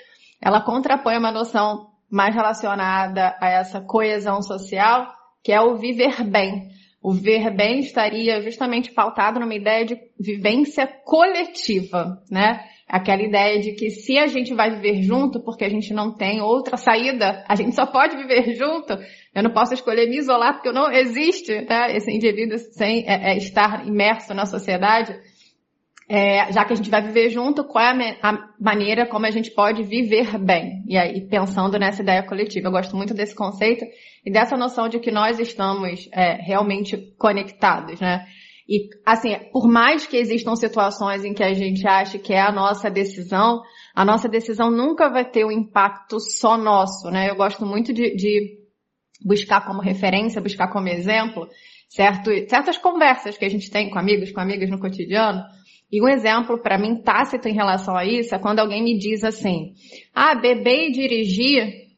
ela 0.41 0.61
contrapõe 0.61 1.19
uma 1.19 1.33
noção 1.33 1.89
mais 2.09 2.33
relacionada 2.35 3.37
a 3.41 3.49
essa 3.49 3.81
coesão 3.81 4.41
social, 4.41 5.09
que 5.43 5.51
é 5.51 5.61
o 5.61 5.77
viver 5.77 6.23
bem. 6.23 6.69
O 7.03 7.13
ver 7.15 7.51
bem 7.51 7.81
estaria 7.81 8.43
justamente 8.43 8.93
pautado 8.93 9.41
numa 9.41 9.55
ideia 9.55 9.87
de 9.87 9.97
vivência 10.19 10.87
coletiva, 10.87 12.23
né? 12.31 12.61
Aquela 12.87 13.23
ideia 13.23 13.59
de 13.59 13.73
que 13.73 13.89
se 13.89 14.19
a 14.19 14.27
gente 14.27 14.53
vai 14.53 14.71
viver 14.71 15.03
junto, 15.03 15.41
porque 15.43 15.65
a 15.65 15.69
gente 15.71 15.95
não 15.95 16.15
tem 16.15 16.43
outra 16.43 16.77
saída, 16.77 17.43
a 17.49 17.55
gente 17.55 17.75
só 17.75 17.87
pode 17.87 18.17
viver 18.17 18.53
junto, 18.59 18.99
eu 19.35 19.43
não 19.43 19.51
posso 19.51 19.73
escolher 19.73 20.11
me 20.11 20.19
isolar 20.19 20.55
porque 20.55 20.73
não 20.73 20.93
existe, 20.93 21.63
né? 21.63 21.97
Esse 21.97 22.11
indivíduo 22.11 22.59
sem 22.59 23.09
é, 23.09 23.33
é, 23.33 23.37
estar 23.39 23.87
imerso 23.87 24.35
na 24.35 24.45
sociedade. 24.45 25.19
É, 26.13 26.51
já 26.51 26.65
que 26.65 26.73
a 26.73 26.77
gente 26.77 26.91
vai 26.91 27.01
viver 27.01 27.31
junto, 27.31 27.63
qual 27.63 27.85
é 27.85 28.19
a, 28.21 28.31
a, 28.31 28.49
maneira 28.59 29.07
como 29.07 29.27
a 29.27 29.31
gente 29.31 29.53
pode 29.53 29.85
viver 29.85 30.37
bem? 30.39 30.83
E 30.89 30.99
aí, 30.99 31.21
pensando 31.29 31.79
nessa 31.79 32.03
ideia 32.03 32.21
coletiva, 32.25 32.67
eu 32.67 32.73
gosto 32.73 32.97
muito 32.97 33.15
desse 33.15 33.33
conceito 33.33 33.85
e 34.27 34.33
dessa 34.33 34.57
noção 34.57 34.89
de 34.89 34.99
que 34.99 35.13
nós 35.13 35.39
estamos 35.39 36.09
é, 36.13 36.33
realmente 36.43 36.97
conectados, 37.17 38.01
né? 38.01 38.27
E, 38.69 38.89
assim, 39.07 39.37
por 39.53 39.69
mais 39.69 40.05
que 40.05 40.17
existam 40.17 40.57
situações 40.57 41.25
em 41.25 41.33
que 41.33 41.45
a 41.45 41.55
gente 41.55 41.87
acha 41.87 42.19
que 42.19 42.33
é 42.33 42.41
a 42.41 42.51
nossa 42.51 42.91
decisão, 42.91 43.63
a 43.95 44.05
nossa 44.05 44.29
decisão 44.29 44.69
nunca 44.69 45.09
vai 45.09 45.25
ter 45.25 45.45
um 45.45 45.53
impacto 45.53 46.19
só 46.19 46.59
nosso, 46.59 47.09
né? 47.09 47.31
Eu 47.31 47.37
gosto 47.37 47.65
muito 47.65 47.93
de, 47.93 48.17
de 48.17 48.59
buscar 49.25 49.65
como 49.65 49.81
referência, 49.81 50.43
buscar 50.43 50.73
como 50.73 50.89
exemplo, 50.89 51.49
certo, 51.89 52.33
certas 52.49 52.79
conversas 52.79 53.39
que 53.39 53.45
a 53.45 53.49
gente 53.49 53.71
tem 53.71 53.89
com 53.89 53.99
amigos, 53.99 54.33
com 54.33 54.41
amigas 54.41 54.69
no 54.69 54.81
cotidiano, 54.81 55.45
e 55.91 56.03
um 56.03 56.09
exemplo 56.09 56.59
para 56.59 56.79
mim 56.79 57.03
tácito 57.03 57.49
em 57.49 57.55
relação 57.55 57.97
a 57.97 58.05
isso 58.05 58.35
é 58.35 58.39
quando 58.39 58.61
alguém 58.61 58.83
me 58.83 58.97
diz 58.97 59.25
assim: 59.25 59.75
"Ah, 60.15 60.35
beber 60.35 60.89
e 60.89 60.93
dirigir 60.93 61.89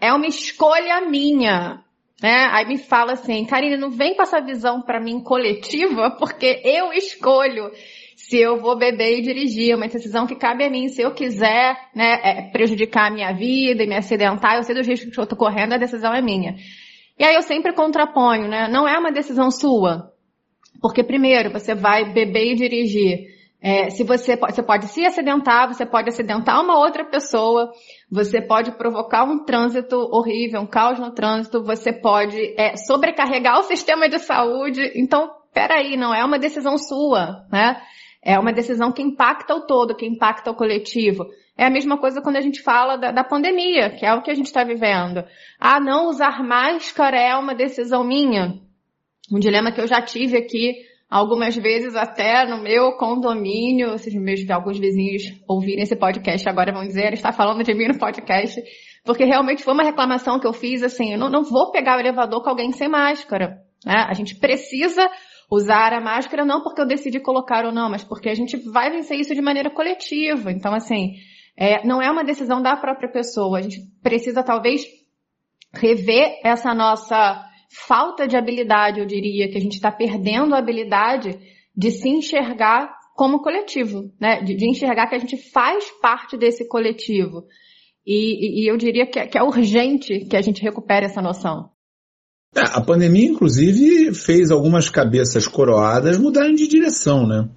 é 0.00 0.12
uma 0.12 0.26
escolha 0.26 1.02
minha". 1.08 1.82
Né? 2.22 2.48
Aí 2.52 2.66
me 2.66 2.78
fala 2.78 3.12
assim: 3.12 3.44
"Karine, 3.44 3.76
não 3.76 3.90
vem 3.90 4.14
com 4.14 4.22
essa 4.22 4.40
visão 4.40 4.80
para 4.82 5.00
mim 5.00 5.20
coletiva, 5.20 6.10
porque 6.18 6.62
eu 6.64 6.92
escolho 6.92 7.70
se 8.16 8.38
eu 8.38 8.58
vou 8.58 8.76
beber 8.76 9.18
e 9.18 9.22
dirigir, 9.22 9.72
é 9.72 9.76
uma 9.76 9.86
decisão 9.86 10.26
que 10.26 10.34
cabe 10.34 10.64
a 10.64 10.70
mim. 10.70 10.88
Se 10.88 11.02
eu 11.02 11.12
quiser 11.12 11.76
né, 11.94 12.20
é, 12.22 12.42
prejudicar 12.50 13.08
a 13.08 13.10
minha 13.10 13.32
vida 13.32 13.82
e 13.82 13.86
me 13.86 13.96
acidentar, 13.96 14.56
eu 14.56 14.62
sei 14.62 14.74
dos 14.74 14.86
riscos 14.86 15.12
que 15.12 15.18
eu 15.20 15.24
estou 15.24 15.36
correndo, 15.36 15.74
a 15.74 15.78
decisão 15.78 16.14
é 16.14 16.22
minha. 16.22 16.56
E 17.18 17.24
aí 17.24 17.34
eu 17.34 17.42
sempre 17.42 17.74
contraponho, 17.74 18.48
né? 18.48 18.66
Não 18.68 18.88
é 18.88 18.98
uma 18.98 19.12
decisão 19.12 19.50
sua. 19.50 20.10
Porque 20.80 21.02
primeiro, 21.04 21.50
você 21.50 21.74
vai 21.74 22.12
beber 22.12 22.52
e 22.52 22.56
dirigir 22.56 23.33
é, 23.66 23.88
se 23.88 24.04
você, 24.04 24.36
você 24.36 24.62
pode 24.62 24.88
se 24.88 25.06
acidentar, 25.06 25.66
você 25.66 25.86
pode 25.86 26.10
acidentar 26.10 26.62
uma 26.62 26.78
outra 26.78 27.02
pessoa, 27.02 27.72
você 28.12 28.38
pode 28.42 28.72
provocar 28.72 29.24
um 29.24 29.42
trânsito 29.42 29.96
horrível, 30.12 30.60
um 30.60 30.66
caos 30.66 30.98
no 31.00 31.12
trânsito, 31.12 31.64
você 31.64 31.90
pode 31.90 32.38
é, 32.58 32.76
sobrecarregar 32.76 33.58
o 33.58 33.62
sistema 33.62 34.06
de 34.06 34.18
saúde. 34.18 34.92
Então, 34.94 35.30
peraí, 35.54 35.96
não 35.96 36.14
é 36.14 36.22
uma 36.22 36.38
decisão 36.38 36.76
sua, 36.76 37.46
né? 37.50 37.80
É 38.22 38.38
uma 38.38 38.52
decisão 38.52 38.92
que 38.92 39.00
impacta 39.00 39.54
o 39.54 39.62
todo, 39.62 39.96
que 39.96 40.04
impacta 40.04 40.50
o 40.50 40.54
coletivo. 40.54 41.24
É 41.56 41.64
a 41.64 41.70
mesma 41.70 41.96
coisa 41.96 42.20
quando 42.20 42.36
a 42.36 42.42
gente 42.42 42.60
fala 42.60 42.98
da, 42.98 43.12
da 43.12 43.24
pandemia, 43.24 43.88
que 43.96 44.04
é 44.04 44.12
o 44.12 44.20
que 44.20 44.30
a 44.30 44.34
gente 44.34 44.46
está 44.46 44.62
vivendo. 44.62 45.24
Ah, 45.58 45.80
não 45.80 46.08
usar 46.08 46.44
máscara 46.44 47.18
é 47.18 47.34
uma 47.34 47.54
decisão 47.54 48.04
minha. 48.04 48.60
Um 49.32 49.38
dilema 49.38 49.72
que 49.72 49.80
eu 49.80 49.86
já 49.86 50.02
tive 50.02 50.36
aqui 50.36 50.74
algumas 51.10 51.54
vezes 51.56 51.94
até 51.94 52.46
no 52.46 52.62
meu 52.62 52.92
condomínio, 52.96 53.96
se 53.98 54.18
meus 54.18 54.48
alguns 54.50 54.78
vizinhos 54.78 55.22
ouvirem 55.48 55.82
esse 55.82 55.96
podcast 55.96 56.48
agora 56.48 56.72
vão 56.72 56.86
dizer, 56.86 57.06
ele 57.06 57.14
está 57.14 57.32
falando 57.32 57.62
de 57.62 57.74
mim 57.74 57.88
no 57.88 57.98
podcast, 57.98 58.62
porque 59.04 59.24
realmente 59.24 59.62
foi 59.62 59.74
uma 59.74 59.84
reclamação 59.84 60.40
que 60.40 60.46
eu 60.46 60.52
fiz, 60.52 60.82
assim, 60.82 61.12
eu 61.12 61.18
não, 61.18 61.28
não 61.28 61.44
vou 61.44 61.70
pegar 61.70 61.96
o 61.96 62.00
elevador 62.00 62.42
com 62.42 62.50
alguém 62.50 62.72
sem 62.72 62.88
máscara, 62.88 63.58
né? 63.84 64.06
A 64.08 64.14
gente 64.14 64.36
precisa 64.36 65.08
usar 65.50 65.92
a 65.92 66.00
máscara 66.00 66.44
não 66.44 66.62
porque 66.62 66.80
eu 66.80 66.86
decidi 66.86 67.20
colocar 67.20 67.64
ou 67.64 67.72
não, 67.72 67.90
mas 67.90 68.02
porque 68.02 68.28
a 68.28 68.34
gente 68.34 68.56
vai 68.70 68.90
vencer 68.90 69.18
isso 69.18 69.34
de 69.34 69.42
maneira 69.42 69.70
coletiva. 69.70 70.50
Então, 70.50 70.74
assim, 70.74 71.12
é, 71.56 71.86
não 71.86 72.02
é 72.02 72.10
uma 72.10 72.24
decisão 72.24 72.60
da 72.62 72.76
própria 72.76 73.10
pessoa. 73.10 73.58
A 73.58 73.62
gente 73.62 73.78
precisa 74.02 74.42
talvez 74.42 74.84
rever 75.72 76.40
essa 76.42 76.74
nossa 76.74 77.44
falta 77.74 78.26
de 78.26 78.36
habilidade, 78.36 79.00
eu 79.00 79.06
diria, 79.06 79.50
que 79.50 79.58
a 79.58 79.60
gente 79.60 79.74
está 79.74 79.90
perdendo 79.90 80.54
a 80.54 80.58
habilidade 80.58 81.38
de 81.76 81.90
se 81.90 82.08
enxergar 82.08 82.94
como 83.16 83.42
coletivo, 83.42 84.12
né? 84.20 84.42
De, 84.42 84.54
de 84.54 84.70
enxergar 84.70 85.08
que 85.08 85.14
a 85.14 85.18
gente 85.18 85.36
faz 85.50 85.84
parte 86.00 86.36
desse 86.36 86.68
coletivo. 86.68 87.44
E, 88.06 88.62
e, 88.62 88.64
e 88.64 88.70
eu 88.70 88.76
diria 88.76 89.06
que 89.06 89.18
é, 89.18 89.26
que 89.26 89.38
é 89.38 89.42
urgente 89.42 90.26
que 90.26 90.36
a 90.36 90.42
gente 90.42 90.62
recupere 90.62 91.06
essa 91.06 91.20
noção. 91.20 91.70
É, 92.54 92.60
a 92.60 92.80
pandemia, 92.80 93.28
inclusive, 93.28 94.14
fez 94.14 94.50
algumas 94.50 94.88
cabeças 94.88 95.48
coroadas 95.48 96.18
mudarem 96.18 96.54
de 96.54 96.68
direção, 96.68 97.26
né? 97.26 97.48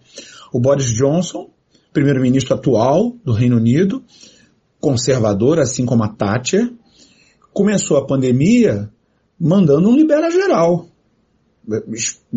O 0.52 0.60
Boris 0.60 0.92
Johnson, 0.92 1.52
primeiro-ministro 1.94 2.56
atual 2.56 3.16
do 3.24 3.34
Reino 3.34 3.58
Unido, 3.58 4.04
conservador, 4.80 5.60
assim 5.60 5.86
como 5.86 6.04
a 6.04 6.10
Thatcher, 6.10 6.72
começou 7.54 7.98
a 7.98 8.06
pandemia 8.06 8.90
mandando 9.40 9.90
um 9.90 9.96
libera 9.96 10.30
geral. 10.32 10.88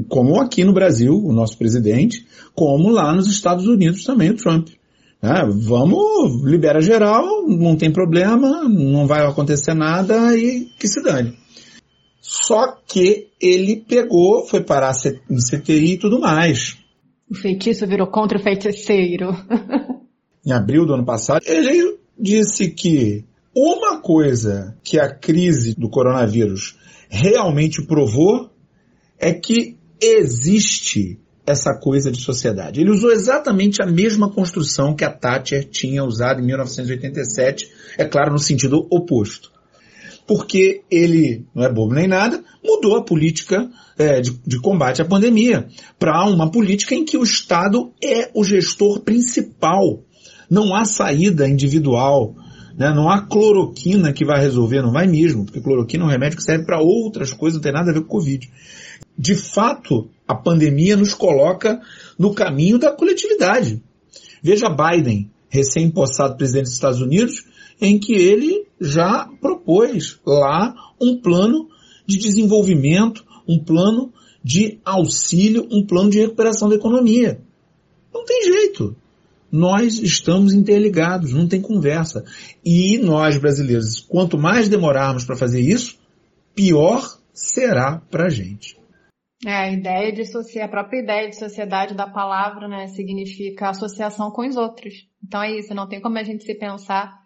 Como 0.08 0.40
aqui 0.40 0.64
no 0.64 0.72
Brasil, 0.72 1.14
o 1.14 1.32
nosso 1.32 1.56
presidente, 1.56 2.26
como 2.54 2.90
lá 2.90 3.14
nos 3.14 3.28
Estados 3.28 3.66
Unidos 3.66 4.04
também, 4.04 4.30
o 4.30 4.36
Trump. 4.36 4.68
É, 5.22 5.44
vamos, 5.46 6.42
libera 6.44 6.80
geral, 6.80 7.46
não 7.46 7.76
tem 7.76 7.92
problema, 7.92 8.66
não 8.68 9.06
vai 9.06 9.24
acontecer 9.24 9.74
nada 9.74 10.34
e 10.36 10.66
que 10.78 10.88
se 10.88 11.02
dane. 11.02 11.36
Só 12.20 12.76
que 12.86 13.28
ele 13.40 13.84
pegou, 13.86 14.46
foi 14.46 14.62
parar 14.62 14.94
em 15.30 15.36
CTI 15.36 15.92
e 15.92 15.98
tudo 15.98 16.20
mais. 16.20 16.78
O 17.30 17.34
feitiço 17.34 17.86
virou 17.86 18.06
contra 18.06 18.38
o 18.38 18.42
feiticeiro. 18.42 19.30
em 20.44 20.52
abril 20.52 20.86
do 20.86 20.94
ano 20.94 21.04
passado, 21.04 21.42
ele 21.46 21.98
disse 22.18 22.70
que 22.70 23.24
uma 23.54 24.00
coisa 24.00 24.76
que 24.82 24.98
a 24.98 25.12
crise 25.12 25.74
do 25.74 25.90
coronavírus 25.90 26.78
realmente 27.10 27.84
provou 27.84 28.50
é 29.18 29.34
que 29.34 29.76
existe 30.00 31.18
essa 31.44 31.74
coisa 31.74 32.10
de 32.10 32.20
sociedade. 32.20 32.80
Ele 32.80 32.90
usou 32.90 33.10
exatamente 33.10 33.82
a 33.82 33.86
mesma 33.86 34.30
construção 34.30 34.94
que 34.94 35.04
a 35.04 35.10
Thatcher 35.10 35.68
tinha 35.68 36.04
usado 36.04 36.40
em 36.40 36.46
1987, 36.46 37.68
é 37.98 38.04
claro, 38.04 38.32
no 38.32 38.38
sentido 38.38 38.86
oposto. 38.90 39.50
Porque 40.26 40.82
ele, 40.88 41.44
não 41.52 41.64
é 41.64 41.72
bobo 41.72 41.92
nem 41.92 42.06
nada, 42.06 42.42
mudou 42.64 42.96
a 42.96 43.02
política 43.02 43.68
é, 43.98 44.20
de, 44.20 44.30
de 44.46 44.60
combate 44.60 45.02
à 45.02 45.04
pandemia 45.04 45.66
para 45.98 46.24
uma 46.24 46.48
política 46.50 46.94
em 46.94 47.04
que 47.04 47.18
o 47.18 47.24
Estado 47.24 47.92
é 48.02 48.30
o 48.32 48.44
gestor 48.44 49.00
principal. 49.00 50.04
Não 50.48 50.74
há 50.74 50.84
saída 50.84 51.48
individual, 51.48 52.36
né? 52.80 52.94
Não 52.94 53.10
há 53.10 53.20
cloroquina 53.20 54.10
que 54.10 54.24
vai 54.24 54.40
resolver, 54.40 54.80
não 54.80 54.90
vai 54.90 55.06
mesmo, 55.06 55.44
porque 55.44 55.60
cloroquina 55.60 56.04
é 56.04 56.06
um 56.06 56.10
remédio 56.10 56.38
que 56.38 56.42
serve 56.42 56.64
para 56.64 56.80
outras 56.80 57.30
coisas, 57.30 57.58
não 57.58 57.62
tem 57.62 57.74
nada 57.74 57.90
a 57.90 57.92
ver 57.92 58.00
com 58.00 58.06
Covid. 58.08 58.50
De 59.18 59.34
fato, 59.34 60.08
a 60.26 60.34
pandemia 60.34 60.96
nos 60.96 61.12
coloca 61.12 61.78
no 62.18 62.32
caminho 62.32 62.78
da 62.78 62.90
coletividade. 62.90 63.82
Veja 64.42 64.70
Biden, 64.70 65.30
recém-possado 65.50 66.38
presidente 66.38 66.64
dos 66.64 66.72
Estados 66.72 67.02
Unidos, 67.02 67.44
em 67.82 67.98
que 67.98 68.14
ele 68.14 68.66
já 68.80 69.28
propôs 69.42 70.18
lá 70.24 70.74
um 70.98 71.20
plano 71.20 71.68
de 72.06 72.16
desenvolvimento, 72.16 73.22
um 73.46 73.62
plano 73.62 74.10
de 74.42 74.78
auxílio, 74.86 75.68
um 75.70 75.84
plano 75.84 76.08
de 76.08 76.20
recuperação 76.20 76.70
da 76.70 76.76
economia. 76.76 77.42
Não 78.12 78.24
tem 78.24 78.42
jeito 78.44 78.96
nós 79.50 79.98
estamos 79.98 80.52
interligados, 80.52 81.32
não 81.32 81.48
tem 81.48 81.60
conversa. 81.60 82.24
E 82.64 82.98
nós, 82.98 83.36
brasileiros, 83.38 84.00
quanto 84.00 84.38
mais 84.38 84.68
demorarmos 84.68 85.24
para 85.24 85.36
fazer 85.36 85.60
isso, 85.60 85.98
pior 86.54 87.02
será 87.32 88.00
para 88.10 88.26
a 88.26 88.28
gente. 88.28 88.78
É, 89.46 89.54
a 89.54 89.72
ideia 89.72 90.12
de 90.12 90.26
sociedade, 90.26 90.68
a 90.68 90.68
própria 90.68 91.02
ideia 91.02 91.28
de 91.28 91.38
sociedade 91.38 91.94
da 91.94 92.06
palavra, 92.06 92.68
né, 92.68 92.88
significa 92.88 93.70
associação 93.70 94.30
com 94.30 94.46
os 94.46 94.56
outros. 94.56 95.08
Então 95.24 95.42
é 95.42 95.58
isso, 95.58 95.74
não 95.74 95.88
tem 95.88 96.00
como 96.00 96.18
a 96.18 96.22
gente 96.22 96.44
se 96.44 96.54
pensar 96.54 97.20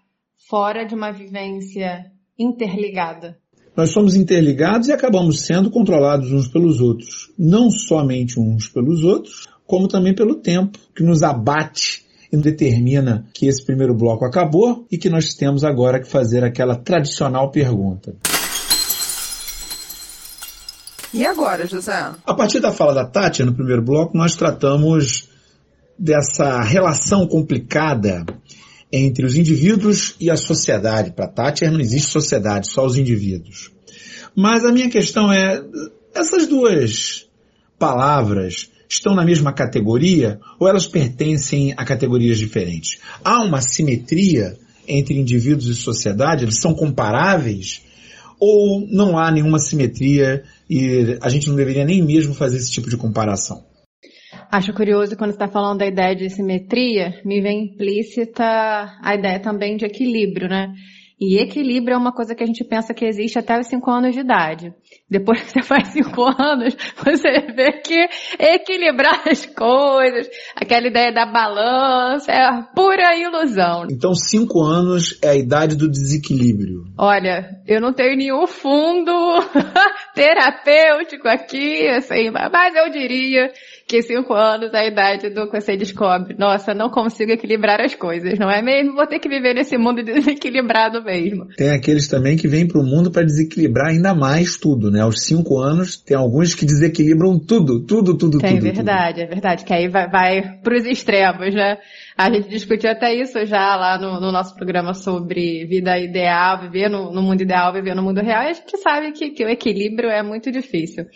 fora 0.49 0.85
de 0.85 0.95
uma 0.95 1.11
vivência 1.11 2.13
interligada. 2.39 3.37
Nós 3.77 3.91
somos 3.91 4.15
interligados 4.15 4.87
e 4.87 4.93
acabamos 4.93 5.41
sendo 5.41 5.69
controlados 5.71 6.31
uns 6.31 6.47
pelos 6.47 6.81
outros. 6.81 7.33
Não 7.37 7.69
somente 7.71 8.39
uns 8.39 8.69
pelos 8.69 9.03
outros, 9.03 9.49
como 9.67 9.89
também 9.89 10.15
pelo 10.15 10.37
tempo 10.37 10.79
que 10.95 11.03
nos 11.03 11.25
abate 11.25 12.04
e 12.35 12.41
determina 12.41 13.27
que 13.33 13.47
esse 13.47 13.65
primeiro 13.65 13.95
bloco 13.95 14.25
acabou 14.25 14.87
e 14.91 14.99
que 14.99 15.09
nós 15.09 15.35
temos 15.35 15.65
agora 15.65 16.01
que 16.01 16.09
fazer 16.09 16.45
aquela 16.45 16.77
tradicional 16.77 17.51
pergunta. 17.51 18.15
E 21.13 21.25
agora, 21.25 21.65
José? 21.67 22.11
A 22.27 22.35
partir 22.35 22.59
da 22.59 22.73
fala 22.73 22.93
da 22.93 23.05
Tati, 23.05 23.45
no 23.45 23.55
primeiro 23.55 23.83
bloco, 23.83 24.17
nós 24.17 24.35
tratamos 24.35 25.29
dessa 25.97 26.61
relação 26.63 27.27
complicada 27.29 28.27
entre 28.93 29.25
os 29.25 29.37
indivíduos 29.37 30.17
e 30.21 30.29
a 30.29 30.37
sociedade. 30.37 31.13
Para 31.13 31.29
Tati 31.29 31.65
não 31.69 31.79
existe 31.79 32.11
sociedade, 32.11 32.69
só 32.69 32.85
os 32.85 32.99
indivíduos. 32.99 33.71
Mas 34.35 34.65
a 34.65 34.73
minha 34.73 34.91
questão 34.91 35.33
é, 35.33 35.63
essas 36.13 36.49
duas 36.49 37.29
palavras 37.79 38.74
estão 38.95 39.15
na 39.15 39.25
mesma 39.25 39.53
categoria 39.53 40.39
ou 40.59 40.69
elas 40.69 40.87
pertencem 40.87 41.73
a 41.77 41.85
categorias 41.85 42.39
diferentes? 42.39 43.01
Há 43.23 43.43
uma 43.43 43.61
simetria 43.61 44.57
entre 44.87 45.19
indivíduos 45.19 45.69
e 45.69 45.75
sociedade? 45.75 46.45
Eles 46.45 46.61
são 46.61 46.75
comparáveis? 46.75 47.83
Ou 48.39 48.87
não 48.91 49.19
há 49.19 49.31
nenhuma 49.31 49.59
simetria 49.59 50.43
e 50.69 51.19
a 51.21 51.29
gente 51.29 51.49
não 51.49 51.57
deveria 51.57 51.85
nem 51.85 52.03
mesmo 52.03 52.35
fazer 52.35 52.57
esse 52.57 52.71
tipo 52.71 52.91
de 52.91 52.97
comparação? 52.97 53.65
Acho 54.51 54.73
curioso 54.73 55.17
quando 55.17 55.31
está 55.31 55.49
falando 55.49 55.79
da 55.79 55.87
ideia 55.87 56.15
de 56.15 56.29
simetria, 56.29 57.21
me 57.25 57.41
vem 57.41 57.65
implícita 57.65 58.45
a 59.03 59.15
ideia 59.15 59.41
também 59.41 59.77
de 59.77 59.85
equilíbrio, 59.85 60.49
né? 60.49 60.73
E 61.21 61.39
equilíbrio 61.39 61.95
é 61.95 61.97
uma 61.99 62.13
coisa 62.13 62.35
que 62.35 62.43
a 62.43 62.47
gente 62.47 62.65
pensa 62.65 62.93
que 62.93 63.05
existe 63.05 63.39
até 63.39 63.59
os 63.59 63.69
5 63.69 63.89
anos 63.91 64.15
de 64.15 64.21
idade. 64.21 64.75
Depois 65.09 65.41
que 65.43 65.51
você 65.51 65.63
faz 65.67 65.89
5 65.89 66.23
anos, 66.23 66.77
você 66.97 67.53
vê 67.55 67.73
que 67.81 68.09
equilibrar 68.39 69.23
as 69.29 69.47
coisas, 69.47 70.29
aquela 70.57 70.89
ideia 70.89 71.13
da 71.13 71.25
balança, 71.25 72.33
é 72.33 72.63
pura 72.75 73.17
ilusão. 73.17 73.87
Então 73.91 74.13
5 74.13 74.61
anos 74.61 75.19
é 75.23 75.31
a 75.31 75.37
idade 75.37 75.77
do 75.77 75.89
desequilíbrio. 75.89 76.85
Olha, 76.99 77.63
eu 77.67 77.81
não 77.81 77.93
tenho 77.93 78.17
nenhum 78.17 78.47
fundo 78.47 79.13
terapêutico 80.15 81.29
aqui, 81.29 81.87
assim, 81.89 82.31
mas 82.31 82.75
eu 82.75 82.91
diria 82.91 83.53
que 83.87 84.03
cinco 84.03 84.33
anos 84.33 84.73
é 84.73 84.79
a 84.79 84.87
idade 84.87 85.29
do 85.31 85.49
que 85.49 85.61
você 85.61 85.77
descobre, 85.77 86.35
nossa, 86.39 86.73
não 86.73 86.89
consigo 86.89 87.33
equilibrar 87.33 87.81
as 87.81 87.95
coisas, 87.95 88.39
não 88.39 88.51
é 88.51 88.63
mesmo? 88.63 88.95
Vou 88.95 89.07
ter 89.07 89.19
que 89.19 89.29
viver 89.29 89.55
nesse 89.55 89.77
mundo 89.77 90.03
desequilibrado 90.05 91.03
mesmo. 91.03 91.47
Tem 91.57 91.71
aqueles 91.71 92.09
também 92.09 92.37
que 92.37 92.49
vêm 92.49 92.67
para 92.67 92.81
o 92.81 92.85
mundo 92.85 93.11
para 93.11 93.23
desequilibrar 93.23 93.89
ainda 93.89 94.15
mais 94.15 94.57
tudo, 94.57 94.91
né? 94.91 95.01
Aos 95.01 95.23
cinco 95.23 95.59
anos, 95.59 95.97
tem 95.97 96.17
alguns 96.17 96.55
que 96.55 96.65
desequilibram 96.65 97.39
tudo, 97.39 97.85
tudo, 97.85 98.17
tudo, 98.17 98.39
tem, 98.39 98.57
tudo. 98.57 98.69
É 98.69 98.73
verdade, 98.73 99.21
tudo. 99.21 99.25
é 99.25 99.27
verdade, 99.27 99.65
que 99.65 99.73
aí 99.73 99.89
vai, 99.89 100.09
vai 100.09 100.43
para 100.63 100.77
os 100.77 100.87
extremos, 100.87 101.55
né? 101.55 101.79
A 102.17 102.31
gente 102.33 102.49
discutiu 102.49 102.91
até 102.91 103.15
isso 103.15 103.45
já 103.45 103.75
lá 103.77 103.99
no, 103.99 104.21
no 104.21 104.33
nosso 104.33 104.55
programa 104.55 104.95
sobre 104.95 105.67
vida 105.67 105.99
ideal, 105.99 106.61
viver 106.61 106.89
no, 106.89 107.13
no, 107.13 107.21
mundo 107.21 107.43
ideal, 107.43 107.73
viver 107.73 107.95
no 107.95 108.03
mundo 108.03 108.21
real, 108.21 108.45
e 108.45 108.49
a 108.49 108.53
gente 108.53 108.79
sabe 108.79 109.13
que, 109.13 109.31
que 109.31 109.45
o 109.45 109.49
equilíbrio 109.49 110.09
é 110.09 110.23
muito 110.23 110.51
difícil. 110.51 111.07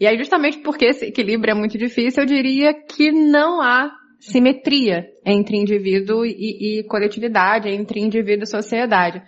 E 0.00 0.06
aí, 0.06 0.16
justamente 0.16 0.58
porque 0.58 0.86
esse 0.86 1.06
equilíbrio 1.06 1.52
é 1.52 1.54
muito 1.54 1.76
difícil, 1.76 2.22
eu 2.22 2.26
diria 2.26 2.72
que 2.72 3.10
não 3.10 3.60
há 3.60 3.90
simetria 4.20 5.06
entre 5.24 5.56
indivíduo 5.56 6.24
e, 6.24 6.80
e 6.80 6.84
coletividade, 6.84 7.68
entre 7.68 8.00
indivíduo 8.00 8.44
e 8.44 8.46
sociedade. 8.46 9.22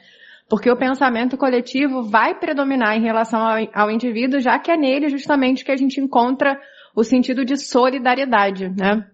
Porque 0.48 0.70
o 0.70 0.76
pensamento 0.76 1.36
coletivo 1.36 2.02
vai 2.02 2.38
predominar 2.38 2.96
em 2.96 3.02
relação 3.02 3.40
ao, 3.40 3.56
ao 3.72 3.90
indivíduo, 3.90 4.40
já 4.40 4.58
que 4.58 4.70
é 4.70 4.76
nele 4.76 5.08
justamente 5.08 5.64
que 5.64 5.70
a 5.70 5.76
gente 5.76 6.00
encontra 6.00 6.60
o 6.94 7.04
sentido 7.04 7.44
de 7.44 7.56
solidariedade, 7.56 8.68
né? 8.68 9.06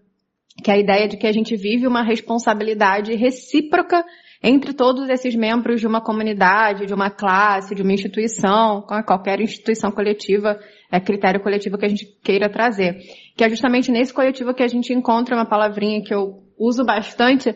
Que 0.63 0.71
é 0.71 0.75
a 0.75 0.79
ideia 0.79 1.07
de 1.07 1.19
que 1.19 1.27
a 1.27 1.33
gente 1.33 1.55
vive 1.55 1.87
uma 1.87 2.03
responsabilidade 2.03 3.15
recíproca 3.15 4.03
entre 4.43 4.73
todos 4.73 5.09
esses 5.09 5.35
membros 5.35 5.81
de 5.81 5.87
uma 5.87 6.01
comunidade, 6.01 6.87
de 6.87 6.95
uma 6.95 7.11
classe, 7.11 7.75
de 7.75 7.83
uma 7.83 7.93
instituição, 7.93 8.83
qualquer 9.07 9.41
instituição 9.41 9.91
coletiva, 9.91 10.59
é 10.91 11.01
critério 11.01 11.41
coletivo 11.41 11.79
que 11.79 11.87
a 11.87 11.89
gente 11.89 12.07
queira 12.23 12.49
trazer. 12.49 12.99
Que 13.37 13.45
é 13.45 13.49
justamente 13.49 13.91
nesse 13.91 14.13
coletivo 14.13 14.55
que 14.55 14.63
a 14.63 14.69
gente 14.69 14.93
encontra 14.93 15.35
uma 15.35 15.47
palavrinha 15.47 16.03
que 16.03 16.15
eu 16.15 16.43
uso 16.59 16.85
bastante 16.85 17.55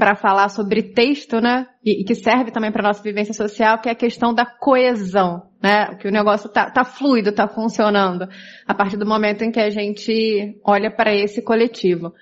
para 0.00 0.14
falar 0.14 0.48
sobre 0.48 0.82
texto, 0.82 1.42
né? 1.42 1.66
E, 1.84 2.00
e 2.00 2.04
que 2.04 2.14
serve 2.14 2.50
também 2.50 2.72
para 2.72 2.82
nossa 2.82 3.02
vivência 3.02 3.34
social, 3.34 3.78
que 3.78 3.88
é 3.88 3.92
a 3.92 3.94
questão 3.94 4.32
da 4.32 4.46
coesão, 4.46 5.42
né? 5.62 5.94
Que 5.96 6.08
o 6.08 6.10
negócio 6.10 6.48
tá, 6.48 6.70
tá 6.70 6.84
fluido, 6.84 7.32
tá 7.32 7.46
funcionando 7.46 8.26
a 8.66 8.74
partir 8.74 8.96
do 8.96 9.04
momento 9.04 9.42
em 9.42 9.50
que 9.50 9.60
a 9.60 9.68
gente 9.68 10.58
olha 10.64 10.90
para 10.90 11.14
esse 11.14 11.42
coletivo. 11.42 12.14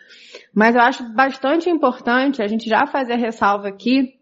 Mas 0.59 0.75
eu 0.75 0.81
acho 0.81 1.05
bastante 1.14 1.71
importante 1.71 2.42
a 2.42 2.49
gente 2.49 2.68
já 2.68 2.85
fazer 2.85 3.12
a 3.12 3.16
ressalva 3.16 3.68
aqui 3.68 4.14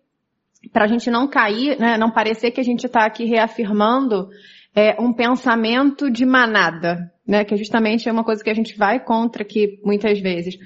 para 0.70 0.85
a 0.85 0.87
gente 0.87 1.11
não 1.11 1.27
cair, 1.27 1.81
né? 1.81 1.96
Não 1.96 2.11
parecer 2.11 2.51
que 2.51 2.61
a 2.61 2.62
gente 2.62 2.85
está 2.85 3.07
aqui 3.07 3.25
reafirmando 3.25 4.29
é, 4.75 5.01
um 5.01 5.14
pensamento 5.14 6.11
de 6.11 6.27
manada, 6.27 7.11
né, 7.27 7.42
que 7.42 7.55
é 7.55 7.57
justamente 7.57 8.11
uma 8.11 8.22
coisa 8.22 8.44
que 8.44 8.51
a 8.51 8.55
gente 8.55 8.77
vai 8.77 9.03
contra 9.03 9.42
aqui 9.42 9.81
muitas 9.83 10.20
vezes, 10.20 10.59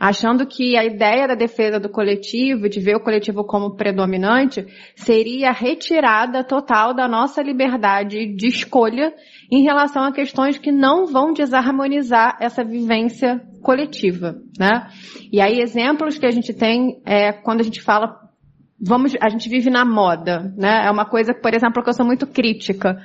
achando 0.00 0.46
que 0.46 0.78
a 0.78 0.84
ideia 0.86 1.28
da 1.28 1.34
defesa 1.34 1.78
do 1.78 1.90
coletivo, 1.90 2.66
de 2.66 2.80
ver 2.80 2.96
o 2.96 3.00
coletivo 3.00 3.44
como 3.44 3.76
predominante, 3.76 4.66
seria 4.96 5.50
a 5.50 5.52
retirada 5.52 6.42
total 6.42 6.94
da 6.94 7.06
nossa 7.06 7.42
liberdade 7.42 8.24
de 8.34 8.46
escolha 8.46 9.12
em 9.50 9.62
relação 9.62 10.04
a 10.04 10.12
questões 10.12 10.56
que 10.56 10.72
não 10.72 11.04
vão 11.04 11.34
desarmonizar 11.34 12.38
essa 12.40 12.64
vivência 12.64 13.46
coletiva, 13.68 14.40
né? 14.58 14.88
E 15.30 15.42
aí 15.42 15.60
exemplos 15.60 16.16
que 16.16 16.24
a 16.24 16.30
gente 16.30 16.54
tem 16.54 17.02
é 17.04 17.32
quando 17.32 17.60
a 17.60 17.62
gente 17.62 17.82
fala 17.82 18.18
vamos, 18.80 19.12
a 19.20 19.28
gente 19.28 19.46
vive 19.46 19.68
na 19.68 19.84
moda, 19.84 20.54
né? 20.56 20.86
É 20.86 20.90
uma 20.90 21.04
coisa, 21.04 21.34
por 21.34 21.52
exemplo, 21.52 21.82
que 21.82 21.90
eu 21.90 21.92
sou 21.92 22.06
muito 22.06 22.26
crítica. 22.26 22.96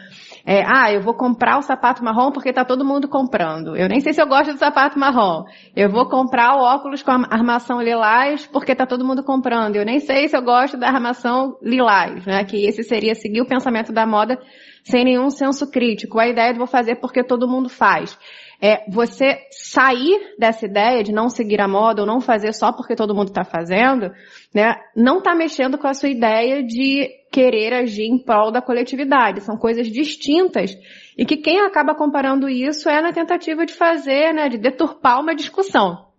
É, 0.46 0.64
ah, 0.66 0.90
eu 0.90 1.02
vou 1.02 1.14
comprar 1.16 1.58
o 1.58 1.62
sapato 1.62 2.02
marrom 2.02 2.32
porque 2.32 2.54
tá 2.54 2.64
todo 2.64 2.86
mundo 2.86 3.10
comprando. 3.10 3.76
Eu 3.76 3.90
nem 3.90 4.00
sei 4.00 4.14
se 4.14 4.22
eu 4.22 4.28
gosto 4.28 4.54
do 4.54 4.58
sapato 4.58 4.98
marrom. 4.98 5.44
Eu 5.76 5.90
vou 5.90 6.08
comprar 6.08 6.56
o 6.56 6.62
óculos 6.62 7.04
com 7.04 7.12
a 7.12 7.28
armação 7.30 7.82
lilás 7.82 8.48
porque 8.48 8.74
tá 8.74 8.86
todo 8.86 9.06
mundo 9.06 9.22
comprando. 9.22 9.76
Eu 9.76 9.86
nem 9.86 10.00
sei 10.00 10.30
se 10.30 10.38
eu 10.38 10.42
gosto 10.42 10.78
da 10.78 10.88
armação 10.88 11.58
lilás, 11.62 12.26
né? 12.26 12.46
Que 12.46 12.66
esse 12.66 12.84
seria 12.84 13.16
seguir 13.16 13.42
o 13.42 13.48
pensamento 13.48 13.92
da 13.92 14.06
moda 14.06 14.40
sem 14.82 15.04
nenhum 15.04 15.30
senso 15.30 15.70
crítico. 15.70 16.20
A 16.20 16.28
ideia 16.28 16.54
de 16.54 16.58
vou 16.58 16.68
fazer 16.68 16.96
porque 16.96 17.22
todo 17.22 17.50
mundo 17.50 17.68
faz 17.68 18.18
é 18.64 18.86
você 18.88 19.40
sair 19.52 20.36
dessa 20.40 20.66
ideia 20.66 21.04
de 21.04 21.12
não 21.12 21.28
seguir 21.28 21.60
a 21.60 21.68
moda 21.68 22.02
ou 22.02 22.08
não 22.08 22.22
fazer 22.22 22.54
só 22.54 22.72
porque 22.72 22.96
todo 22.96 23.14
mundo 23.14 23.28
está 23.28 23.44
fazendo, 23.44 24.10
né? 24.56 24.78
Não 24.96 25.18
está 25.18 25.36
mexendo 25.36 25.78
com 25.78 25.86
a 25.86 25.94
sua 25.94 26.08
ideia 26.08 26.64
de 26.64 27.10
querer 27.30 27.74
agir 27.74 28.06
em 28.06 28.18
prol 28.18 28.52
da 28.52 28.62
coletividade. 28.62 29.42
São 29.42 29.58
coisas 29.58 29.88
distintas 29.88 30.78
e 31.18 31.26
que 31.26 31.36
quem 31.36 31.60
acaba 31.60 31.94
comparando 31.94 32.48
isso 32.48 32.88
é 32.88 33.02
na 33.02 33.12
tentativa 33.12 33.66
de 33.66 33.74
fazer, 33.74 34.34
né, 34.34 34.48
de 34.48 34.58
deturpar 34.58 35.20
uma 35.20 35.36
discussão. 35.36 36.13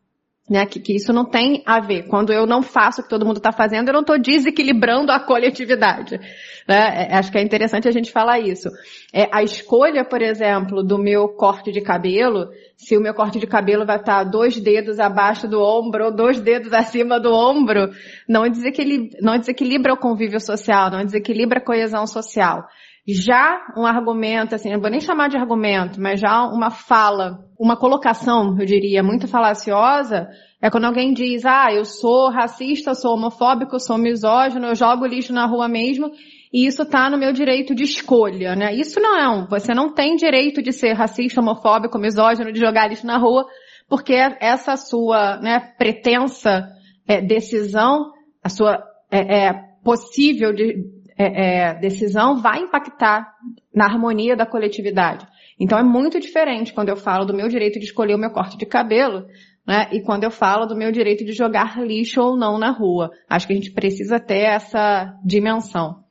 Né, 0.49 0.67
que, 0.67 0.79
que, 0.79 0.95
isso 0.95 1.11
não 1.11 1.25
tem 1.25 1.63
a 1.65 1.81
ver. 1.81 2.03
Quando 2.03 2.31
eu 2.31 2.47
não 2.47 2.61
faço 2.61 3.01
o 3.01 3.05
que 3.05 3.09
todo 3.09 3.25
mundo 3.25 3.39
está 3.39 3.51
fazendo, 3.51 3.89
eu 3.89 3.95
não 3.95 4.03
estou 4.03 4.19
desequilibrando 4.19 5.11
a 5.11 5.19
coletividade. 5.19 6.21
Né? 6.69 7.09
É, 7.09 7.17
acho 7.17 7.33
que 7.33 7.39
é 7.39 7.43
interessante 7.43 7.89
a 7.89 7.91
gente 7.91 8.13
falar 8.13 8.41
isso. 8.41 8.69
É, 9.11 9.27
a 9.33 9.43
escolha, 9.43 10.05
por 10.05 10.21
exemplo, 10.21 10.83
do 10.83 10.99
meu 10.99 11.29
corte 11.29 11.73
de 11.73 11.81
cabelo, 11.81 12.51
se 12.77 12.95
o 12.95 13.01
meu 13.01 13.15
corte 13.15 13.39
de 13.39 13.47
cabelo 13.47 13.87
vai 13.87 13.97
estar 13.97 14.23
dois 14.25 14.61
dedos 14.61 15.01
abaixo 15.01 15.49
do 15.49 15.63
ombro 15.63 16.07
ou 16.07 16.15
dois 16.15 16.39
dedos 16.39 16.75
acima 16.75 17.19
do 17.19 17.33
ombro, 17.33 17.91
não 18.29 18.47
desequilibra, 18.47 19.19
não 19.23 19.39
desequilibra 19.39 19.95
o 19.95 19.99
convívio 19.99 20.41
social, 20.41 20.91
não 20.91 21.05
desequilibra 21.05 21.59
a 21.59 21.65
coesão 21.65 22.07
social. 22.07 22.67
Já 23.07 23.67
um 23.77 23.85
argumento, 23.85 24.55
assim, 24.55 24.73
não 24.73 24.81
vou 24.81 24.91
nem 24.91 25.01
chamar 25.01 25.29
de 25.29 25.37
argumento, 25.37 26.01
mas 26.01 26.19
já 26.19 26.43
uma 26.45 26.71
fala, 26.71 27.39
uma 27.59 27.77
colocação, 27.77 28.57
eu 28.59 28.65
diria, 28.65 29.03
muito 29.03 29.29
falaciosa, 29.29 30.27
é 30.61 30.71
quando 30.71 30.87
alguém 30.87 31.13
diz, 31.13 31.45
ah, 31.45 31.71
eu 31.71 31.85
sou 31.85 32.31
racista, 32.31 32.95
sou 32.95 33.13
homofóbico, 33.15 33.79
sou 33.79 33.99
misógino, 33.99 34.69
eu 34.69 34.75
jogo 34.75 35.05
lixo 35.05 35.35
na 35.35 35.45
rua 35.45 35.69
mesmo, 35.69 36.11
e 36.51 36.67
isso 36.67 36.83
está 36.83 37.11
no 37.11 37.19
meu 37.19 37.31
direito 37.31 37.75
de 37.75 37.83
escolha, 37.83 38.57
né? 38.57 38.75
Isso 38.75 38.99
não 38.99 39.19
é 39.19 39.29
um, 39.29 39.47
você 39.47 39.75
não 39.75 39.93
tem 39.93 40.17
direito 40.17 40.63
de 40.63 40.73
ser 40.73 40.95
racista, 40.95 41.43
homofóbico, 41.43 41.99
misógino, 41.99 42.51
de 42.51 42.59
jogar 42.59 42.89
lixo 42.89 43.07
na 43.07 43.19
rua, 43.19 43.45
porque 43.87 44.15
essa 44.15 44.77
sua, 44.79 45.37
né, 45.43 45.61
pretensa 45.77 46.67
é, 47.07 47.21
decisão, 47.21 48.13
a 48.43 48.49
sua 48.49 48.83
é, 49.11 49.49
é, 49.49 49.53
possível 49.85 50.55
de, 50.55 50.77
é, 51.17 51.69
é, 51.69 51.75
decisão 51.75 52.41
vai 52.41 52.61
impactar 52.61 53.35
na 53.75 53.85
harmonia 53.85 54.37
da 54.37 54.47
coletividade. 54.47 55.27
Então 55.59 55.79
é 55.79 55.83
muito 55.83 56.19
diferente 56.19 56.73
quando 56.73 56.89
eu 56.89 56.97
falo 56.97 57.25
do 57.25 57.35
meu 57.35 57.49
direito 57.49 57.79
de 57.79 57.85
escolher 57.85 58.15
o 58.15 58.19
meu 58.19 58.31
corte 58.31 58.59
de 58.59 58.67
cabelo, 58.67 59.27
né? 59.67 59.89
E 59.93 60.03
quando 60.03 60.25
eu 60.25 60.31
falo 60.31 60.67
do 60.67 60.77
meu 60.77 60.91
direito 60.91 61.25
de 61.25 61.33
jogar 61.33 61.81
lixo 61.81 62.21
ou 62.21 62.37
não 62.37 62.59
na 62.59 62.71
rua. 62.71 63.11
Acho 63.29 63.47
que 63.47 63.53
a 63.53 63.57
gente 63.57 63.71
precisa 63.71 64.19
ter 64.19 64.43
essa 64.43 65.15
dimensão. 65.25 66.03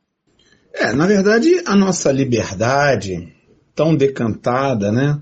É, 0.72 0.92
na 0.92 1.06
verdade, 1.06 1.62
a 1.66 1.76
nossa 1.76 2.10
liberdade, 2.10 3.32
tão 3.74 3.94
decantada, 3.94 4.90
né? 4.90 5.20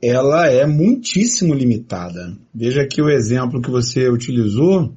Ela 0.00 0.46
é 0.46 0.64
muitíssimo 0.66 1.52
limitada. 1.52 2.36
Veja 2.54 2.82
aqui 2.82 3.02
o 3.02 3.10
exemplo 3.10 3.60
que 3.60 3.70
você 3.70 4.08
utilizou, 4.08 4.94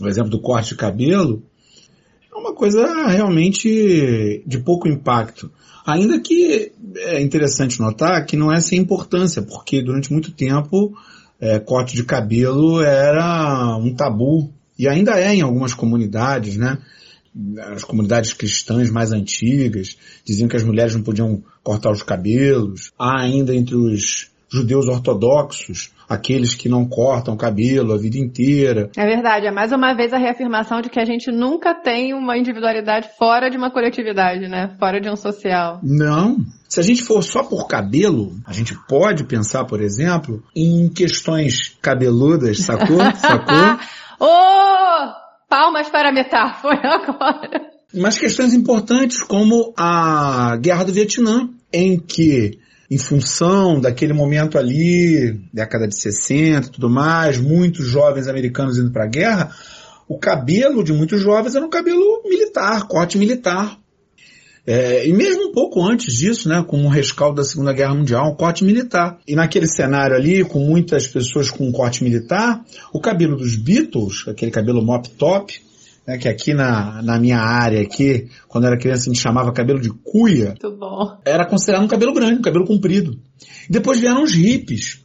o 0.00 0.06
exemplo 0.06 0.30
do 0.30 0.40
corte 0.40 0.70
de 0.70 0.76
cabelo 0.76 1.42
uma 2.38 2.54
coisa 2.54 3.08
realmente 3.08 4.42
de 4.46 4.58
pouco 4.58 4.88
impacto. 4.88 5.50
Ainda 5.86 6.20
que 6.20 6.72
é 6.96 7.20
interessante 7.20 7.80
notar 7.80 8.24
que 8.26 8.36
não 8.36 8.52
é 8.52 8.60
sem 8.60 8.78
importância, 8.78 9.42
porque 9.42 9.82
durante 9.82 10.12
muito 10.12 10.32
tempo 10.32 10.94
é, 11.40 11.58
corte 11.58 11.94
de 11.94 12.04
cabelo 12.04 12.82
era 12.82 13.76
um 13.76 13.94
tabu, 13.94 14.52
e 14.78 14.88
ainda 14.88 15.18
é 15.18 15.34
em 15.34 15.40
algumas 15.40 15.74
comunidades, 15.74 16.56
né? 16.56 16.78
As 17.72 17.84
comunidades 17.84 18.32
cristãs 18.32 18.90
mais 18.90 19.12
antigas 19.12 19.96
diziam 20.24 20.48
que 20.48 20.56
as 20.56 20.64
mulheres 20.64 20.94
não 20.94 21.02
podiam 21.02 21.42
cortar 21.62 21.90
os 21.90 22.02
cabelos. 22.02 22.92
Há 22.98 23.20
ainda 23.20 23.54
entre 23.54 23.76
os 23.76 24.30
judeus 24.50 24.86
ortodoxos 24.86 25.90
aqueles 26.08 26.54
que 26.54 26.68
não 26.68 26.88
cortam 26.88 27.36
cabelo 27.36 27.92
a 27.92 27.98
vida 27.98 28.16
inteira. 28.16 28.90
É 28.96 29.06
verdade, 29.06 29.46
é 29.46 29.50
mais 29.50 29.72
uma 29.72 29.94
vez 29.94 30.12
a 30.12 30.18
reafirmação 30.18 30.80
de 30.80 30.88
que 30.88 30.98
a 30.98 31.04
gente 31.04 31.30
nunca 31.30 31.74
tem 31.74 32.14
uma 32.14 32.38
individualidade 32.38 33.10
fora 33.18 33.50
de 33.50 33.56
uma 33.56 33.70
coletividade, 33.70 34.48
né? 34.48 34.74
Fora 34.78 35.00
de 35.00 35.10
um 35.10 35.16
social. 35.16 35.80
Não. 35.82 36.38
Se 36.68 36.80
a 36.80 36.82
gente 36.82 37.02
for 37.02 37.22
só 37.22 37.42
por 37.42 37.66
cabelo, 37.66 38.32
a 38.46 38.52
gente 38.52 38.74
pode 38.88 39.24
pensar, 39.24 39.64
por 39.64 39.80
exemplo, 39.80 40.42
em 40.54 40.88
questões 40.88 41.76
cabeludas, 41.82 42.58
sacou? 42.58 42.98
sacou? 43.16 43.78
oh! 44.20 45.28
Palmas 45.48 45.88
para 45.88 46.10
a 46.10 46.12
metáfora 46.12 46.80
agora. 46.84 47.78
Mas 47.94 48.18
questões 48.18 48.52
importantes 48.52 49.22
como 49.22 49.72
a 49.76 50.56
Guerra 50.60 50.84
do 50.84 50.92
Vietnã, 50.92 51.48
em 51.72 51.98
que 51.98 52.58
em 52.90 52.98
função 52.98 53.80
daquele 53.80 54.12
momento 54.12 54.56
ali, 54.56 55.38
década 55.52 55.86
de 55.86 55.94
60 55.94 56.68
e 56.68 56.70
tudo 56.70 56.88
mais, 56.88 57.38
muitos 57.38 57.86
jovens 57.86 58.28
americanos 58.28 58.78
indo 58.78 58.90
para 58.90 59.04
a 59.04 59.08
guerra, 59.08 59.54
o 60.08 60.18
cabelo 60.18 60.82
de 60.82 60.92
muitos 60.92 61.20
jovens 61.20 61.54
era 61.54 61.64
um 61.64 61.68
cabelo 61.68 62.22
militar, 62.24 62.88
corte 62.88 63.18
militar. 63.18 63.78
É, 64.66 65.06
e 65.06 65.12
mesmo 65.12 65.48
um 65.48 65.52
pouco 65.52 65.82
antes 65.82 66.14
disso, 66.14 66.48
né, 66.48 66.62
com 66.66 66.84
o 66.84 66.88
rescaldo 66.88 67.36
da 67.36 67.44
Segunda 67.44 67.72
Guerra 67.72 67.94
Mundial, 67.94 68.30
um 68.30 68.34
corte 68.34 68.64
militar. 68.64 69.18
E 69.26 69.34
naquele 69.34 69.66
cenário 69.66 70.14
ali, 70.14 70.44
com 70.44 70.58
muitas 70.60 71.06
pessoas 71.06 71.50
com 71.50 71.66
um 71.66 71.72
corte 71.72 72.04
militar, 72.04 72.62
o 72.92 73.00
cabelo 73.00 73.36
dos 73.36 73.56
Beatles, 73.56 74.24
aquele 74.28 74.50
cabelo 74.50 74.82
mop 74.82 75.08
top, 75.10 75.58
né, 76.08 76.16
que 76.16 76.26
aqui 76.26 76.54
na, 76.54 77.02
na 77.02 77.20
minha 77.20 77.38
área 77.38 77.82
aqui, 77.82 78.28
quando 78.48 78.66
era 78.66 78.78
criança 78.78 79.02
a 79.02 79.12
gente 79.12 79.20
chamava 79.20 79.52
cabelo 79.52 79.78
de 79.78 79.90
cuia. 79.90 80.54
Muito 80.62 80.74
bom. 80.74 81.18
Era 81.22 81.44
considerado 81.44 81.84
um 81.84 81.88
cabelo 81.88 82.14
grande, 82.14 82.38
um 82.38 82.42
cabelo 82.42 82.64
comprido. 82.64 83.20
E 83.68 83.72
depois 83.72 84.00
vieram 84.00 84.22
os 84.22 84.32
hippies, 84.32 85.04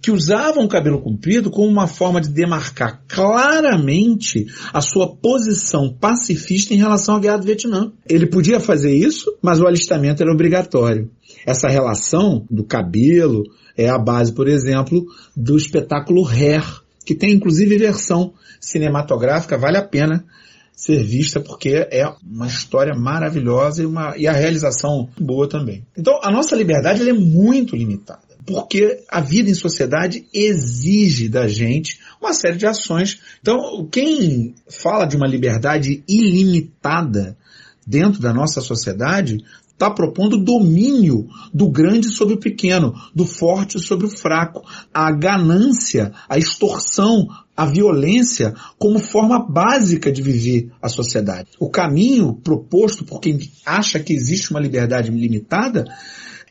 que 0.00 0.12
usavam 0.12 0.64
o 0.64 0.68
cabelo 0.68 1.02
comprido 1.02 1.50
como 1.50 1.68
uma 1.68 1.88
forma 1.88 2.20
de 2.20 2.28
demarcar 2.28 3.02
claramente 3.08 4.46
a 4.72 4.80
sua 4.80 5.16
posição 5.16 5.92
pacifista 5.92 6.72
em 6.72 6.76
relação 6.76 7.16
à 7.16 7.18
guerra 7.18 7.38
do 7.38 7.46
Vietnã. 7.46 7.92
Ele 8.08 8.26
podia 8.26 8.60
fazer 8.60 8.94
isso, 8.94 9.36
mas 9.42 9.60
o 9.60 9.66
alistamento 9.66 10.22
era 10.22 10.32
obrigatório. 10.32 11.10
Essa 11.44 11.68
relação 11.68 12.46
do 12.48 12.62
cabelo 12.62 13.42
é 13.76 13.88
a 13.88 13.98
base, 13.98 14.32
por 14.32 14.46
exemplo, 14.46 15.04
do 15.36 15.56
espetáculo 15.56 16.28
Hair, 16.28 16.62
que 17.04 17.14
tem 17.14 17.32
inclusive 17.32 17.76
versão 17.76 18.34
cinematográfica, 18.60 19.58
vale 19.58 19.78
a 19.78 19.82
pena 19.82 20.24
ser 20.74 21.02
vista 21.02 21.40
porque 21.40 21.86
é 21.90 22.04
uma 22.22 22.46
história 22.46 22.94
maravilhosa 22.94 23.82
e, 23.82 23.86
uma, 23.86 24.16
e 24.16 24.26
a 24.26 24.32
realização 24.32 25.08
boa 25.18 25.48
também. 25.48 25.86
Então 25.96 26.18
a 26.22 26.30
nossa 26.30 26.56
liberdade 26.56 27.08
é 27.08 27.12
muito 27.12 27.76
limitada. 27.76 28.22
Porque 28.46 29.02
a 29.08 29.20
vida 29.20 29.48
em 29.48 29.54
sociedade 29.54 30.26
exige 30.32 31.30
da 31.30 31.48
gente 31.48 31.98
uma 32.20 32.34
série 32.34 32.58
de 32.58 32.66
ações. 32.66 33.18
Então, 33.40 33.88
quem 33.90 34.54
fala 34.68 35.06
de 35.06 35.16
uma 35.16 35.26
liberdade 35.26 36.04
ilimitada 36.06 37.38
dentro 37.86 38.20
da 38.20 38.34
nossa 38.34 38.60
sociedade 38.60 39.42
está 39.72 39.90
propondo 39.90 40.38
domínio 40.38 41.26
do 41.52 41.68
grande 41.68 42.08
sobre 42.08 42.34
o 42.34 42.38
pequeno, 42.38 42.94
do 43.14 43.26
forte 43.26 43.78
sobre 43.80 44.06
o 44.06 44.10
fraco, 44.10 44.62
a 44.92 45.10
ganância, 45.10 46.12
a 46.28 46.38
extorsão, 46.38 47.26
a 47.56 47.64
violência 47.64 48.54
como 48.78 48.98
forma 48.98 49.38
básica 49.38 50.10
de 50.10 50.22
viver 50.22 50.70
a 50.82 50.88
sociedade. 50.88 51.50
O 51.60 51.70
caminho 51.70 52.34
proposto 52.34 53.04
por 53.04 53.20
quem 53.20 53.38
acha 53.64 54.00
que 54.00 54.12
existe 54.12 54.50
uma 54.50 54.60
liberdade 54.60 55.10
limitada 55.10 55.84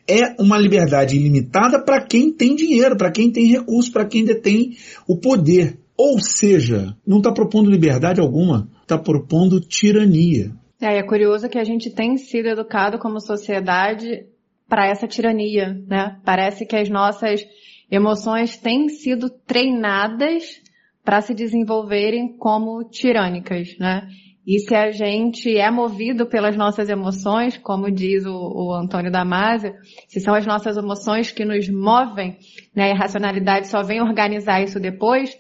é 0.08 0.42
uma 0.42 0.58
liberdade 0.58 1.16
ilimitada 1.16 1.82
para 1.82 2.06
quem 2.06 2.32
tem 2.32 2.56
dinheiro, 2.56 2.98
para 2.98 3.12
quem 3.12 3.32
tem 3.32 3.48
recursos, 3.48 3.90
para 3.90 4.06
quem 4.06 4.26
detém 4.26 4.76
o 5.08 5.18
poder. 5.18 5.78
Ou 5.96 6.20
seja, 6.20 6.96
não 7.06 7.18
está 7.18 7.32
propondo 7.32 7.70
liberdade 7.70 8.20
alguma, 8.20 8.68
está 8.82 8.98
propondo 8.98 9.62
tirania. 9.62 10.52
É, 10.82 10.98
é 10.98 11.04
curioso 11.04 11.48
que 11.48 11.58
a 11.58 11.64
gente 11.64 11.90
tem 11.90 12.18
sido 12.18 12.48
educado 12.48 12.98
como 13.00 13.22
sociedade 13.22 14.26
para 14.68 14.88
essa 14.88 15.08
tirania, 15.08 15.82
né? 15.88 16.20
Parece 16.26 16.66
que 16.66 16.76
as 16.76 16.90
nossas 16.90 17.46
emoções 17.90 18.58
têm 18.58 18.90
sido 18.90 19.30
treinadas 19.30 20.63
para 21.04 21.22
se 21.22 21.34
desenvolverem 21.34 22.38
como 22.38 22.84
tirânicas, 22.90 23.78
né? 23.78 24.08
E 24.46 24.60
se 24.60 24.76
a 24.76 24.92
gente 24.92 25.58
é 25.58 25.72
movido 25.72 26.26
pelas 26.26 26.58
nossas 26.58 26.90
emoções, 26.90 27.58
como 27.58 27.90
diz 27.90 28.26
o, 28.26 28.34
o 28.34 28.74
Antônio 28.74 29.10
Damasio, 29.10 29.74
se 30.08 30.20
são 30.20 30.36
as 30.36 30.46
nossas 30.46 30.76
emoções 30.76 31.32
que 31.32 31.46
nos 31.46 31.70
movem, 31.70 32.38
né, 32.76 32.90
e 32.90 32.92
a 32.92 32.96
racionalidade 32.96 33.70
só 33.70 33.82
vem 33.82 34.02
organizar 34.02 34.62
isso 34.62 34.82
depois, 34.82 35.34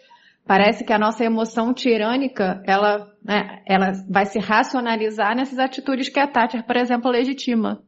parece 0.47 0.86
que 0.86 0.93
a 0.93 0.99
nossa 0.99 1.26
emoção 1.26 1.73
tirânica, 1.73 2.63
ela, 2.65 3.12
né, 3.23 3.62
ela 3.67 3.91
vai 4.10 4.26
se 4.26 4.39
racionalizar 4.39 5.36
nessas 5.36 5.60
atitudes 5.60 6.08
que 6.08 6.19
a 6.19 6.28
Thatcher, 6.28 6.65
por 6.65 6.78
exemplo, 6.78 7.12
legitima. 7.12 7.84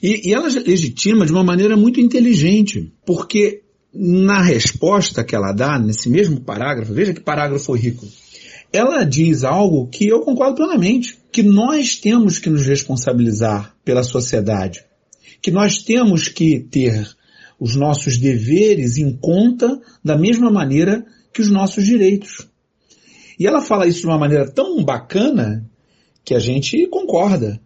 E, 0.00 0.28
e 0.28 0.34
ela 0.34 0.46
legitima 0.46 1.26
de 1.26 1.32
uma 1.32 1.42
maneira 1.42 1.76
muito 1.76 2.00
inteligente, 2.00 2.92
porque 3.04 3.62
na 3.92 4.42
resposta 4.42 5.24
que 5.24 5.34
ela 5.34 5.52
dá, 5.52 5.78
nesse 5.78 6.08
mesmo 6.08 6.40
parágrafo, 6.40 6.92
veja 6.92 7.14
que 7.14 7.20
parágrafo 7.20 7.72
rico, 7.72 8.06
ela 8.72 9.04
diz 9.04 9.44
algo 9.44 9.86
que 9.88 10.06
eu 10.06 10.20
concordo 10.20 10.56
plenamente, 10.56 11.18
que 11.32 11.42
nós 11.42 11.96
temos 11.96 12.38
que 12.38 12.50
nos 12.50 12.66
responsabilizar 12.66 13.74
pela 13.84 14.02
sociedade, 14.02 14.84
que 15.40 15.50
nós 15.50 15.82
temos 15.82 16.28
que 16.28 16.60
ter 16.60 17.08
os 17.58 17.74
nossos 17.74 18.18
deveres 18.18 18.98
em 18.98 19.16
conta 19.16 19.80
da 20.04 20.16
mesma 20.16 20.50
maneira 20.50 21.04
que 21.32 21.40
os 21.40 21.50
nossos 21.50 21.84
direitos. 21.84 22.46
E 23.38 23.46
ela 23.46 23.60
fala 23.60 23.86
isso 23.86 24.00
de 24.00 24.06
uma 24.06 24.18
maneira 24.18 24.50
tão 24.50 24.84
bacana 24.84 25.64
que 26.24 26.34
a 26.34 26.38
gente 26.38 26.86
concorda. 26.88 27.60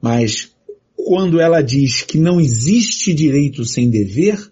Mas 0.00 0.50
quando 0.96 1.40
ela 1.40 1.62
diz 1.62 2.02
que 2.02 2.18
não 2.18 2.40
existe 2.40 3.14
direito 3.14 3.64
sem 3.64 3.88
dever, 3.88 4.50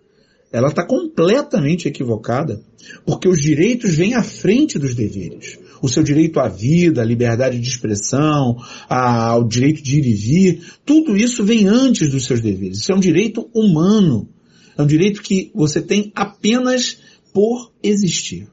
ela 0.53 0.69
está 0.69 0.85
completamente 0.87 1.89
equivocada, 1.89 2.61
porque 3.05 3.29
os 3.29 3.41
direitos 3.41 3.95
vêm 3.95 4.15
à 4.15 4.23
frente 4.23 4.79
dos 4.79 4.95
deveres 4.95 5.59
o 5.81 5.89
seu 5.89 6.03
direito 6.03 6.41
à 6.41 6.49
vida, 6.49 7.03
à 7.03 7.05
liberdade 7.05 7.59
de 7.59 7.69
expressão, 7.69 8.57
ao 8.89 9.45
direito 9.45 9.83
de 9.83 9.99
ir 9.99 10.07
e 10.07 10.15
vir, 10.15 10.63
tudo 10.85 11.17
isso 11.17 11.45
vem 11.45 11.67
antes 11.67 12.11
dos 12.11 12.25
seus 12.25 12.41
deveres. 12.41 12.79
Isso 12.79 12.93
é 12.93 12.95
um 12.95 13.01
direito 13.01 13.49
humano. 13.55 14.29
É 14.77 14.83
um 14.83 14.87
direito 14.87 15.23
que 15.23 15.51
você 15.55 15.81
tem 15.81 16.13
apenas 16.15 16.99
por 17.33 17.73
existir. 17.83 18.49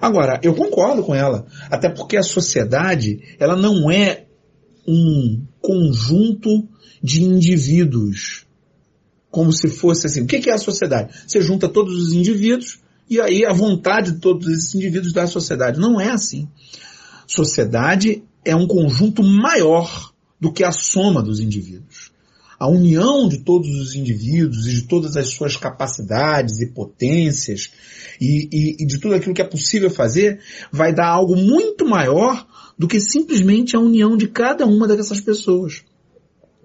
Agora, 0.00 0.40
eu 0.42 0.54
concordo 0.54 1.02
com 1.02 1.14
ela, 1.14 1.46
até 1.70 1.88
porque 1.88 2.16
a 2.16 2.22
sociedade, 2.22 3.20
ela 3.38 3.56
não 3.56 3.90
é 3.90 4.26
um 4.86 5.42
conjunto 5.60 6.68
de 7.02 7.22
indivíduos, 7.22 8.46
como 9.34 9.52
se 9.52 9.66
fosse 9.66 10.06
assim. 10.06 10.22
O 10.22 10.26
que 10.28 10.48
é 10.48 10.52
a 10.52 10.58
sociedade? 10.58 11.12
Você 11.26 11.40
junta 11.40 11.68
todos 11.68 11.92
os 12.00 12.12
indivíduos 12.12 12.78
e 13.10 13.20
aí 13.20 13.44
a 13.44 13.52
vontade 13.52 14.12
de 14.12 14.20
todos 14.20 14.46
esses 14.46 14.72
indivíduos 14.76 15.12
da 15.12 15.26
sociedade. 15.26 15.80
Não 15.80 16.00
é 16.00 16.08
assim. 16.08 16.48
Sociedade 17.26 18.22
é 18.44 18.54
um 18.54 18.68
conjunto 18.68 19.24
maior 19.24 20.12
do 20.40 20.52
que 20.52 20.62
a 20.62 20.70
soma 20.70 21.20
dos 21.20 21.40
indivíduos. 21.40 22.12
A 22.56 22.68
união 22.68 23.28
de 23.28 23.38
todos 23.38 23.68
os 23.68 23.96
indivíduos 23.96 24.68
e 24.68 24.74
de 24.74 24.82
todas 24.82 25.16
as 25.16 25.30
suas 25.30 25.56
capacidades 25.56 26.60
e 26.60 26.70
potências 26.70 27.72
e, 28.20 28.48
e, 28.52 28.84
e 28.84 28.86
de 28.86 29.00
tudo 29.00 29.16
aquilo 29.16 29.34
que 29.34 29.42
é 29.42 29.48
possível 29.48 29.90
fazer 29.90 30.38
vai 30.70 30.94
dar 30.94 31.08
algo 31.08 31.34
muito 31.34 31.84
maior 31.84 32.46
do 32.78 32.86
que 32.86 33.00
simplesmente 33.00 33.74
a 33.74 33.80
união 33.80 34.16
de 34.16 34.28
cada 34.28 34.64
uma 34.64 34.86
dessas 34.86 35.20
pessoas. 35.20 35.82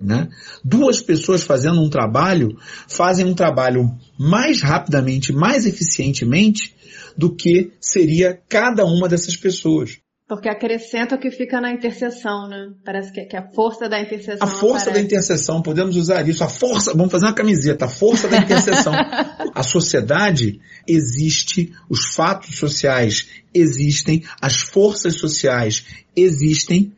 Né? 0.01 0.29
Duas 0.63 1.01
pessoas 1.01 1.43
fazendo 1.43 1.81
um 1.81 1.89
trabalho 1.89 2.57
fazem 2.87 3.25
um 3.25 3.33
trabalho 3.33 3.91
mais 4.17 4.61
rapidamente, 4.61 5.33
mais 5.33 5.65
eficientemente 5.65 6.73
do 7.17 7.35
que 7.35 7.73
seria 7.81 8.39
cada 8.47 8.85
uma 8.85 9.09
dessas 9.09 9.35
pessoas. 9.35 9.99
Porque 10.29 10.47
acrescenta 10.47 11.15
o 11.15 11.19
que 11.19 11.31
fica 11.31 11.59
na 11.59 11.71
interseção, 11.71 12.47
né? 12.47 12.69
Parece 12.85 13.11
que, 13.11 13.25
que 13.25 13.35
a 13.35 13.49
força 13.51 13.89
da 13.89 13.99
interseção. 13.99 14.37
A 14.39 14.45
força 14.47 14.83
aparece. 14.83 14.91
da 14.93 15.01
interseção, 15.01 15.59
podemos 15.59 15.95
usar 15.95 16.29
isso. 16.29 16.43
A 16.43 16.47
força, 16.47 16.93
vamos 16.93 17.11
fazer 17.11 17.25
uma 17.25 17.33
camiseta, 17.33 17.85
a 17.85 17.89
força 17.89 18.27
da 18.27 18.37
interseção. 18.37 18.93
a 19.55 19.63
sociedade 19.63 20.61
existe, 20.87 21.73
os 21.89 22.13
fatos 22.13 22.59
sociais 22.59 23.27
existem, 23.51 24.23
as 24.39 24.59
forças 24.59 25.15
sociais 25.15 25.83
existem, 26.15 26.93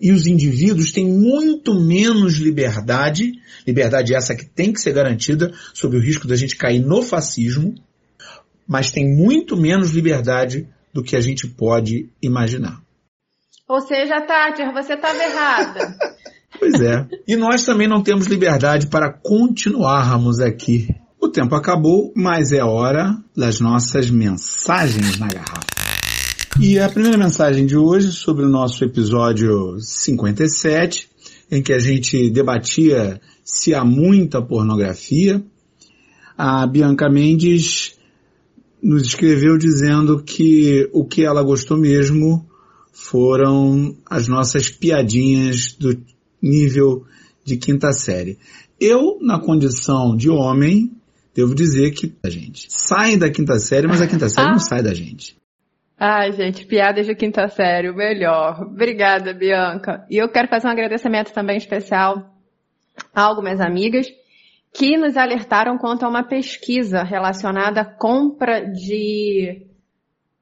e 0.00 0.12
os 0.12 0.26
indivíduos 0.26 0.92
têm 0.92 1.06
muito 1.06 1.74
menos 1.74 2.34
liberdade, 2.36 3.32
liberdade 3.66 4.14
essa 4.14 4.34
que 4.34 4.44
tem 4.44 4.72
que 4.72 4.80
ser 4.80 4.92
garantida, 4.92 5.52
sob 5.72 5.96
o 5.96 6.00
risco 6.00 6.26
da 6.26 6.36
gente 6.36 6.56
cair 6.56 6.80
no 6.80 7.02
fascismo, 7.02 7.74
mas 8.66 8.90
tem 8.90 9.06
muito 9.06 9.56
menos 9.56 9.90
liberdade 9.90 10.68
do 10.92 11.02
que 11.02 11.16
a 11.16 11.20
gente 11.20 11.46
pode 11.46 12.10
imaginar. 12.22 12.80
Ou 13.68 13.80
seja, 13.80 14.20
Tati, 14.20 14.62
você 14.72 14.94
estava 14.94 15.22
errada. 15.22 15.96
pois 16.58 16.80
é. 16.80 17.06
E 17.26 17.36
nós 17.36 17.64
também 17.64 17.88
não 17.88 18.02
temos 18.02 18.26
liberdade 18.26 18.86
para 18.86 19.12
continuarmos 19.12 20.40
aqui. 20.40 20.88
O 21.20 21.28
tempo 21.28 21.54
acabou, 21.54 22.12
mas 22.14 22.52
é 22.52 22.62
hora 22.62 23.16
das 23.36 23.60
nossas 23.60 24.08
mensagens 24.10 25.18
na 25.18 25.26
garrafa. 25.26 25.75
E 26.58 26.78
a 26.78 26.88
primeira 26.88 27.18
mensagem 27.18 27.66
de 27.66 27.76
hoje 27.76 28.12
sobre 28.12 28.42
o 28.42 28.48
nosso 28.48 28.82
episódio 28.82 29.78
57, 29.78 31.06
em 31.50 31.62
que 31.62 31.70
a 31.70 31.78
gente 31.78 32.30
debatia 32.30 33.20
se 33.44 33.74
há 33.74 33.84
muita 33.84 34.40
pornografia, 34.40 35.44
a 36.36 36.66
Bianca 36.66 37.10
Mendes 37.10 37.98
nos 38.82 39.04
escreveu 39.04 39.58
dizendo 39.58 40.22
que 40.22 40.88
o 40.94 41.04
que 41.04 41.24
ela 41.24 41.42
gostou 41.42 41.76
mesmo 41.76 42.46
foram 42.90 43.94
as 44.08 44.26
nossas 44.26 44.70
piadinhas 44.70 45.74
do 45.78 46.00
nível 46.40 47.04
de 47.44 47.58
quinta 47.58 47.92
série. 47.92 48.38
Eu, 48.80 49.18
na 49.20 49.38
condição 49.38 50.16
de 50.16 50.30
homem, 50.30 50.90
devo 51.34 51.54
dizer 51.54 51.90
que 51.90 52.14
a 52.24 52.30
gente 52.30 52.66
sai 52.70 53.18
da 53.18 53.30
quinta 53.30 53.58
série, 53.58 53.86
mas 53.86 54.00
a 54.00 54.06
quinta 54.06 54.30
série 54.30 54.50
não 54.50 54.58
sai 54.58 54.82
da 54.82 54.94
gente. 54.94 55.36
Ai, 55.98 56.30
gente, 56.32 56.66
piadas 56.66 57.06
de 57.06 57.14
quinta 57.14 57.48
série, 57.48 57.88
o 57.88 57.94
melhor. 57.94 58.60
Obrigada, 58.60 59.32
Bianca. 59.32 60.06
E 60.10 60.18
eu 60.18 60.28
quero 60.28 60.46
fazer 60.46 60.68
um 60.68 60.70
agradecimento 60.70 61.32
também 61.32 61.56
especial 61.56 62.34
a 63.14 63.22
algumas 63.22 63.60
amigas 63.60 64.06
que 64.74 64.98
nos 64.98 65.16
alertaram 65.16 65.78
quanto 65.78 66.04
a 66.04 66.08
uma 66.08 66.22
pesquisa 66.22 67.02
relacionada 67.02 67.80
à 67.80 67.84
compra 67.84 68.60
de 68.60 69.66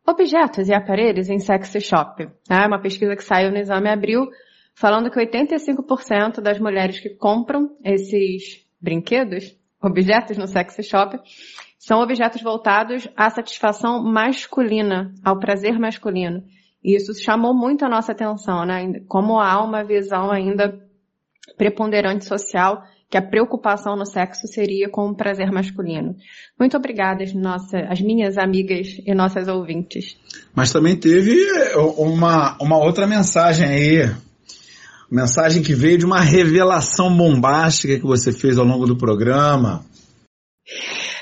objetos 0.04 0.68
e 0.68 0.74
aparelhos 0.74 1.30
em 1.30 1.38
sex 1.38 1.70
shop. 1.84 2.28
É 2.50 2.66
uma 2.66 2.80
pesquisa 2.80 3.14
que 3.14 3.22
saiu 3.22 3.52
no 3.52 3.58
Exame 3.58 3.88
Abril, 3.88 4.28
falando 4.74 5.08
que 5.08 5.20
85% 5.20 6.40
das 6.40 6.58
mulheres 6.58 6.98
que 6.98 7.10
compram 7.10 7.70
esses 7.84 8.66
brinquedos, 8.80 9.56
objetos 9.80 10.36
no 10.36 10.48
sex 10.48 10.76
shop, 10.84 11.16
são 11.86 12.00
objetos 12.00 12.40
voltados 12.40 13.06
à 13.14 13.28
satisfação 13.28 14.02
masculina, 14.02 15.12
ao 15.22 15.38
prazer 15.38 15.78
masculino. 15.78 16.42
E 16.82 16.96
isso 16.96 17.12
chamou 17.22 17.54
muito 17.54 17.84
a 17.84 17.90
nossa 17.90 18.12
atenção, 18.12 18.64
né? 18.64 19.00
Como 19.06 19.38
há 19.38 19.62
uma 19.62 19.84
visão 19.84 20.30
ainda 20.30 20.80
preponderante 21.58 22.24
social 22.24 22.82
que 23.10 23.18
a 23.18 23.22
preocupação 23.22 23.96
no 23.96 24.06
sexo 24.06 24.46
seria 24.46 24.88
com 24.88 25.10
o 25.10 25.14
prazer 25.14 25.52
masculino. 25.52 26.16
Muito 26.58 26.74
obrigada, 26.74 27.22
nossa, 27.34 27.78
as 27.90 28.00
minhas 28.00 28.38
amigas 28.38 28.98
e 29.06 29.14
nossas 29.14 29.46
ouvintes. 29.46 30.16
Mas 30.54 30.72
também 30.72 30.96
teve 30.96 31.36
uma, 31.98 32.56
uma 32.62 32.78
outra 32.78 33.06
mensagem 33.06 33.68
aí. 33.68 34.10
Mensagem 35.10 35.62
que 35.62 35.74
veio 35.74 35.98
de 35.98 36.06
uma 36.06 36.20
revelação 36.20 37.14
bombástica 37.14 37.98
que 37.98 38.06
você 38.06 38.32
fez 38.32 38.56
ao 38.56 38.64
longo 38.64 38.86
do 38.86 38.96
programa. 38.96 39.84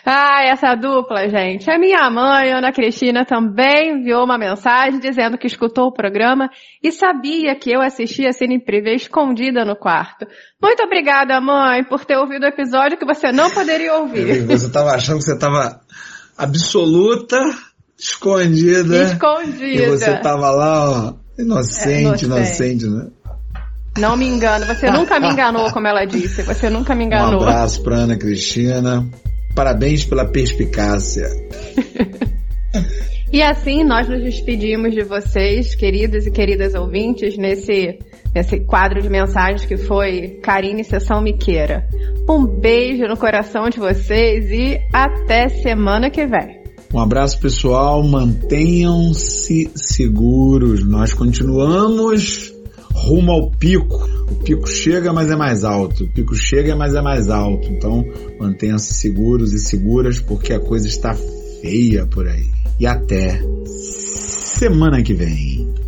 Ah, 0.04 0.42
essa 0.44 0.74
dupla, 0.74 1.28
gente. 1.28 1.70
A 1.70 1.78
minha 1.78 2.10
mãe, 2.10 2.52
Ana 2.52 2.72
Cristina, 2.72 3.24
também 3.24 4.00
enviou 4.00 4.24
uma 4.24 4.36
mensagem 4.36 4.98
dizendo 4.98 5.38
que 5.38 5.46
escutou 5.46 5.86
o 5.86 5.92
programa 5.92 6.50
e 6.82 6.90
sabia 6.90 7.54
que 7.54 7.70
eu 7.70 7.80
assistia 7.80 8.32
Cine 8.32 8.58
Privé 8.58 8.94
escondida 8.94 9.64
no 9.64 9.76
quarto. 9.76 10.26
Muito 10.60 10.82
obrigada, 10.82 11.40
mãe, 11.40 11.84
por 11.84 12.04
ter 12.04 12.16
ouvido 12.16 12.42
o 12.42 12.48
episódio 12.48 12.98
que 12.98 13.04
você 13.04 13.30
não 13.30 13.48
poderia 13.50 13.94
ouvir. 13.94 14.42
Você 14.46 14.66
estava 14.66 14.90
achando 14.90 15.18
que 15.18 15.24
você 15.24 15.34
estava 15.34 15.80
absoluta, 16.36 17.38
escondida. 17.96 19.04
Escondida. 19.04 19.82
E 19.82 19.88
você 19.88 20.10
estava 20.10 20.50
lá, 20.50 20.90
ó, 20.90 21.14
inocente, 21.38 22.24
é, 22.24 22.26
inocente, 22.26 22.84
inocente, 22.84 22.86
né? 22.86 23.06
Não 23.98 24.16
me 24.16 24.26
engano, 24.26 24.64
você 24.64 24.90
nunca 24.90 25.20
me 25.20 25.28
enganou, 25.28 25.70
como 25.70 25.86
ela 25.86 26.04
disse. 26.06 26.42
Você 26.42 26.70
nunca 26.70 26.94
me 26.94 27.04
enganou. 27.04 27.40
Um 27.40 27.42
abraço 27.42 27.82
para 27.82 27.96
Ana 27.96 28.16
Cristina. 28.16 29.06
Parabéns 29.54 30.04
pela 30.04 30.24
perspicácia. 30.24 31.28
E 33.32 33.40
assim 33.40 33.82
nós 33.82 34.06
nos 34.10 34.22
despedimos 34.22 34.92
de 34.92 35.02
vocês, 35.02 35.74
queridos 35.74 36.26
e 36.26 36.30
queridas 36.30 36.74
ouvintes, 36.74 37.38
nesse, 37.38 37.98
nesse 38.34 38.60
quadro 38.60 39.00
de 39.00 39.08
mensagens 39.08 39.64
que 39.64 39.78
foi 39.78 40.38
Karine 40.42 40.84
Sessão 40.84 41.22
Miqueira. 41.22 41.88
Um 42.28 42.44
beijo 42.44 43.04
no 43.04 43.16
coração 43.16 43.70
de 43.70 43.78
vocês 43.78 44.50
e 44.50 44.78
até 44.92 45.48
semana 45.48 46.10
que 46.10 46.26
vem. 46.26 46.60
Um 46.92 46.98
abraço 46.98 47.40
pessoal, 47.40 48.02
mantenham-se 48.02 49.70
seguros. 49.74 50.86
Nós 50.86 51.14
continuamos 51.14 52.52
rumo 52.94 53.32
ao 53.32 53.50
pico. 53.50 54.08
O 54.30 54.34
pico 54.36 54.68
chega, 54.68 55.12
mas 55.12 55.30
é 55.30 55.36
mais 55.36 55.64
alto. 55.64 56.04
O 56.04 56.08
pico 56.08 56.34
chega, 56.34 56.76
mas 56.76 56.94
é 56.94 57.02
mais 57.02 57.28
alto. 57.28 57.68
Então, 57.68 58.04
mantenham-se 58.38 58.94
seguros 58.94 59.52
e 59.52 59.58
seguras 59.58 60.20
porque 60.20 60.52
a 60.52 60.60
coisa 60.60 60.86
está 60.86 61.14
feia 61.60 62.06
por 62.06 62.26
aí. 62.26 62.50
E 62.78 62.86
até 62.86 63.40
semana 63.66 65.02
que 65.02 65.14
vem. 65.14 65.81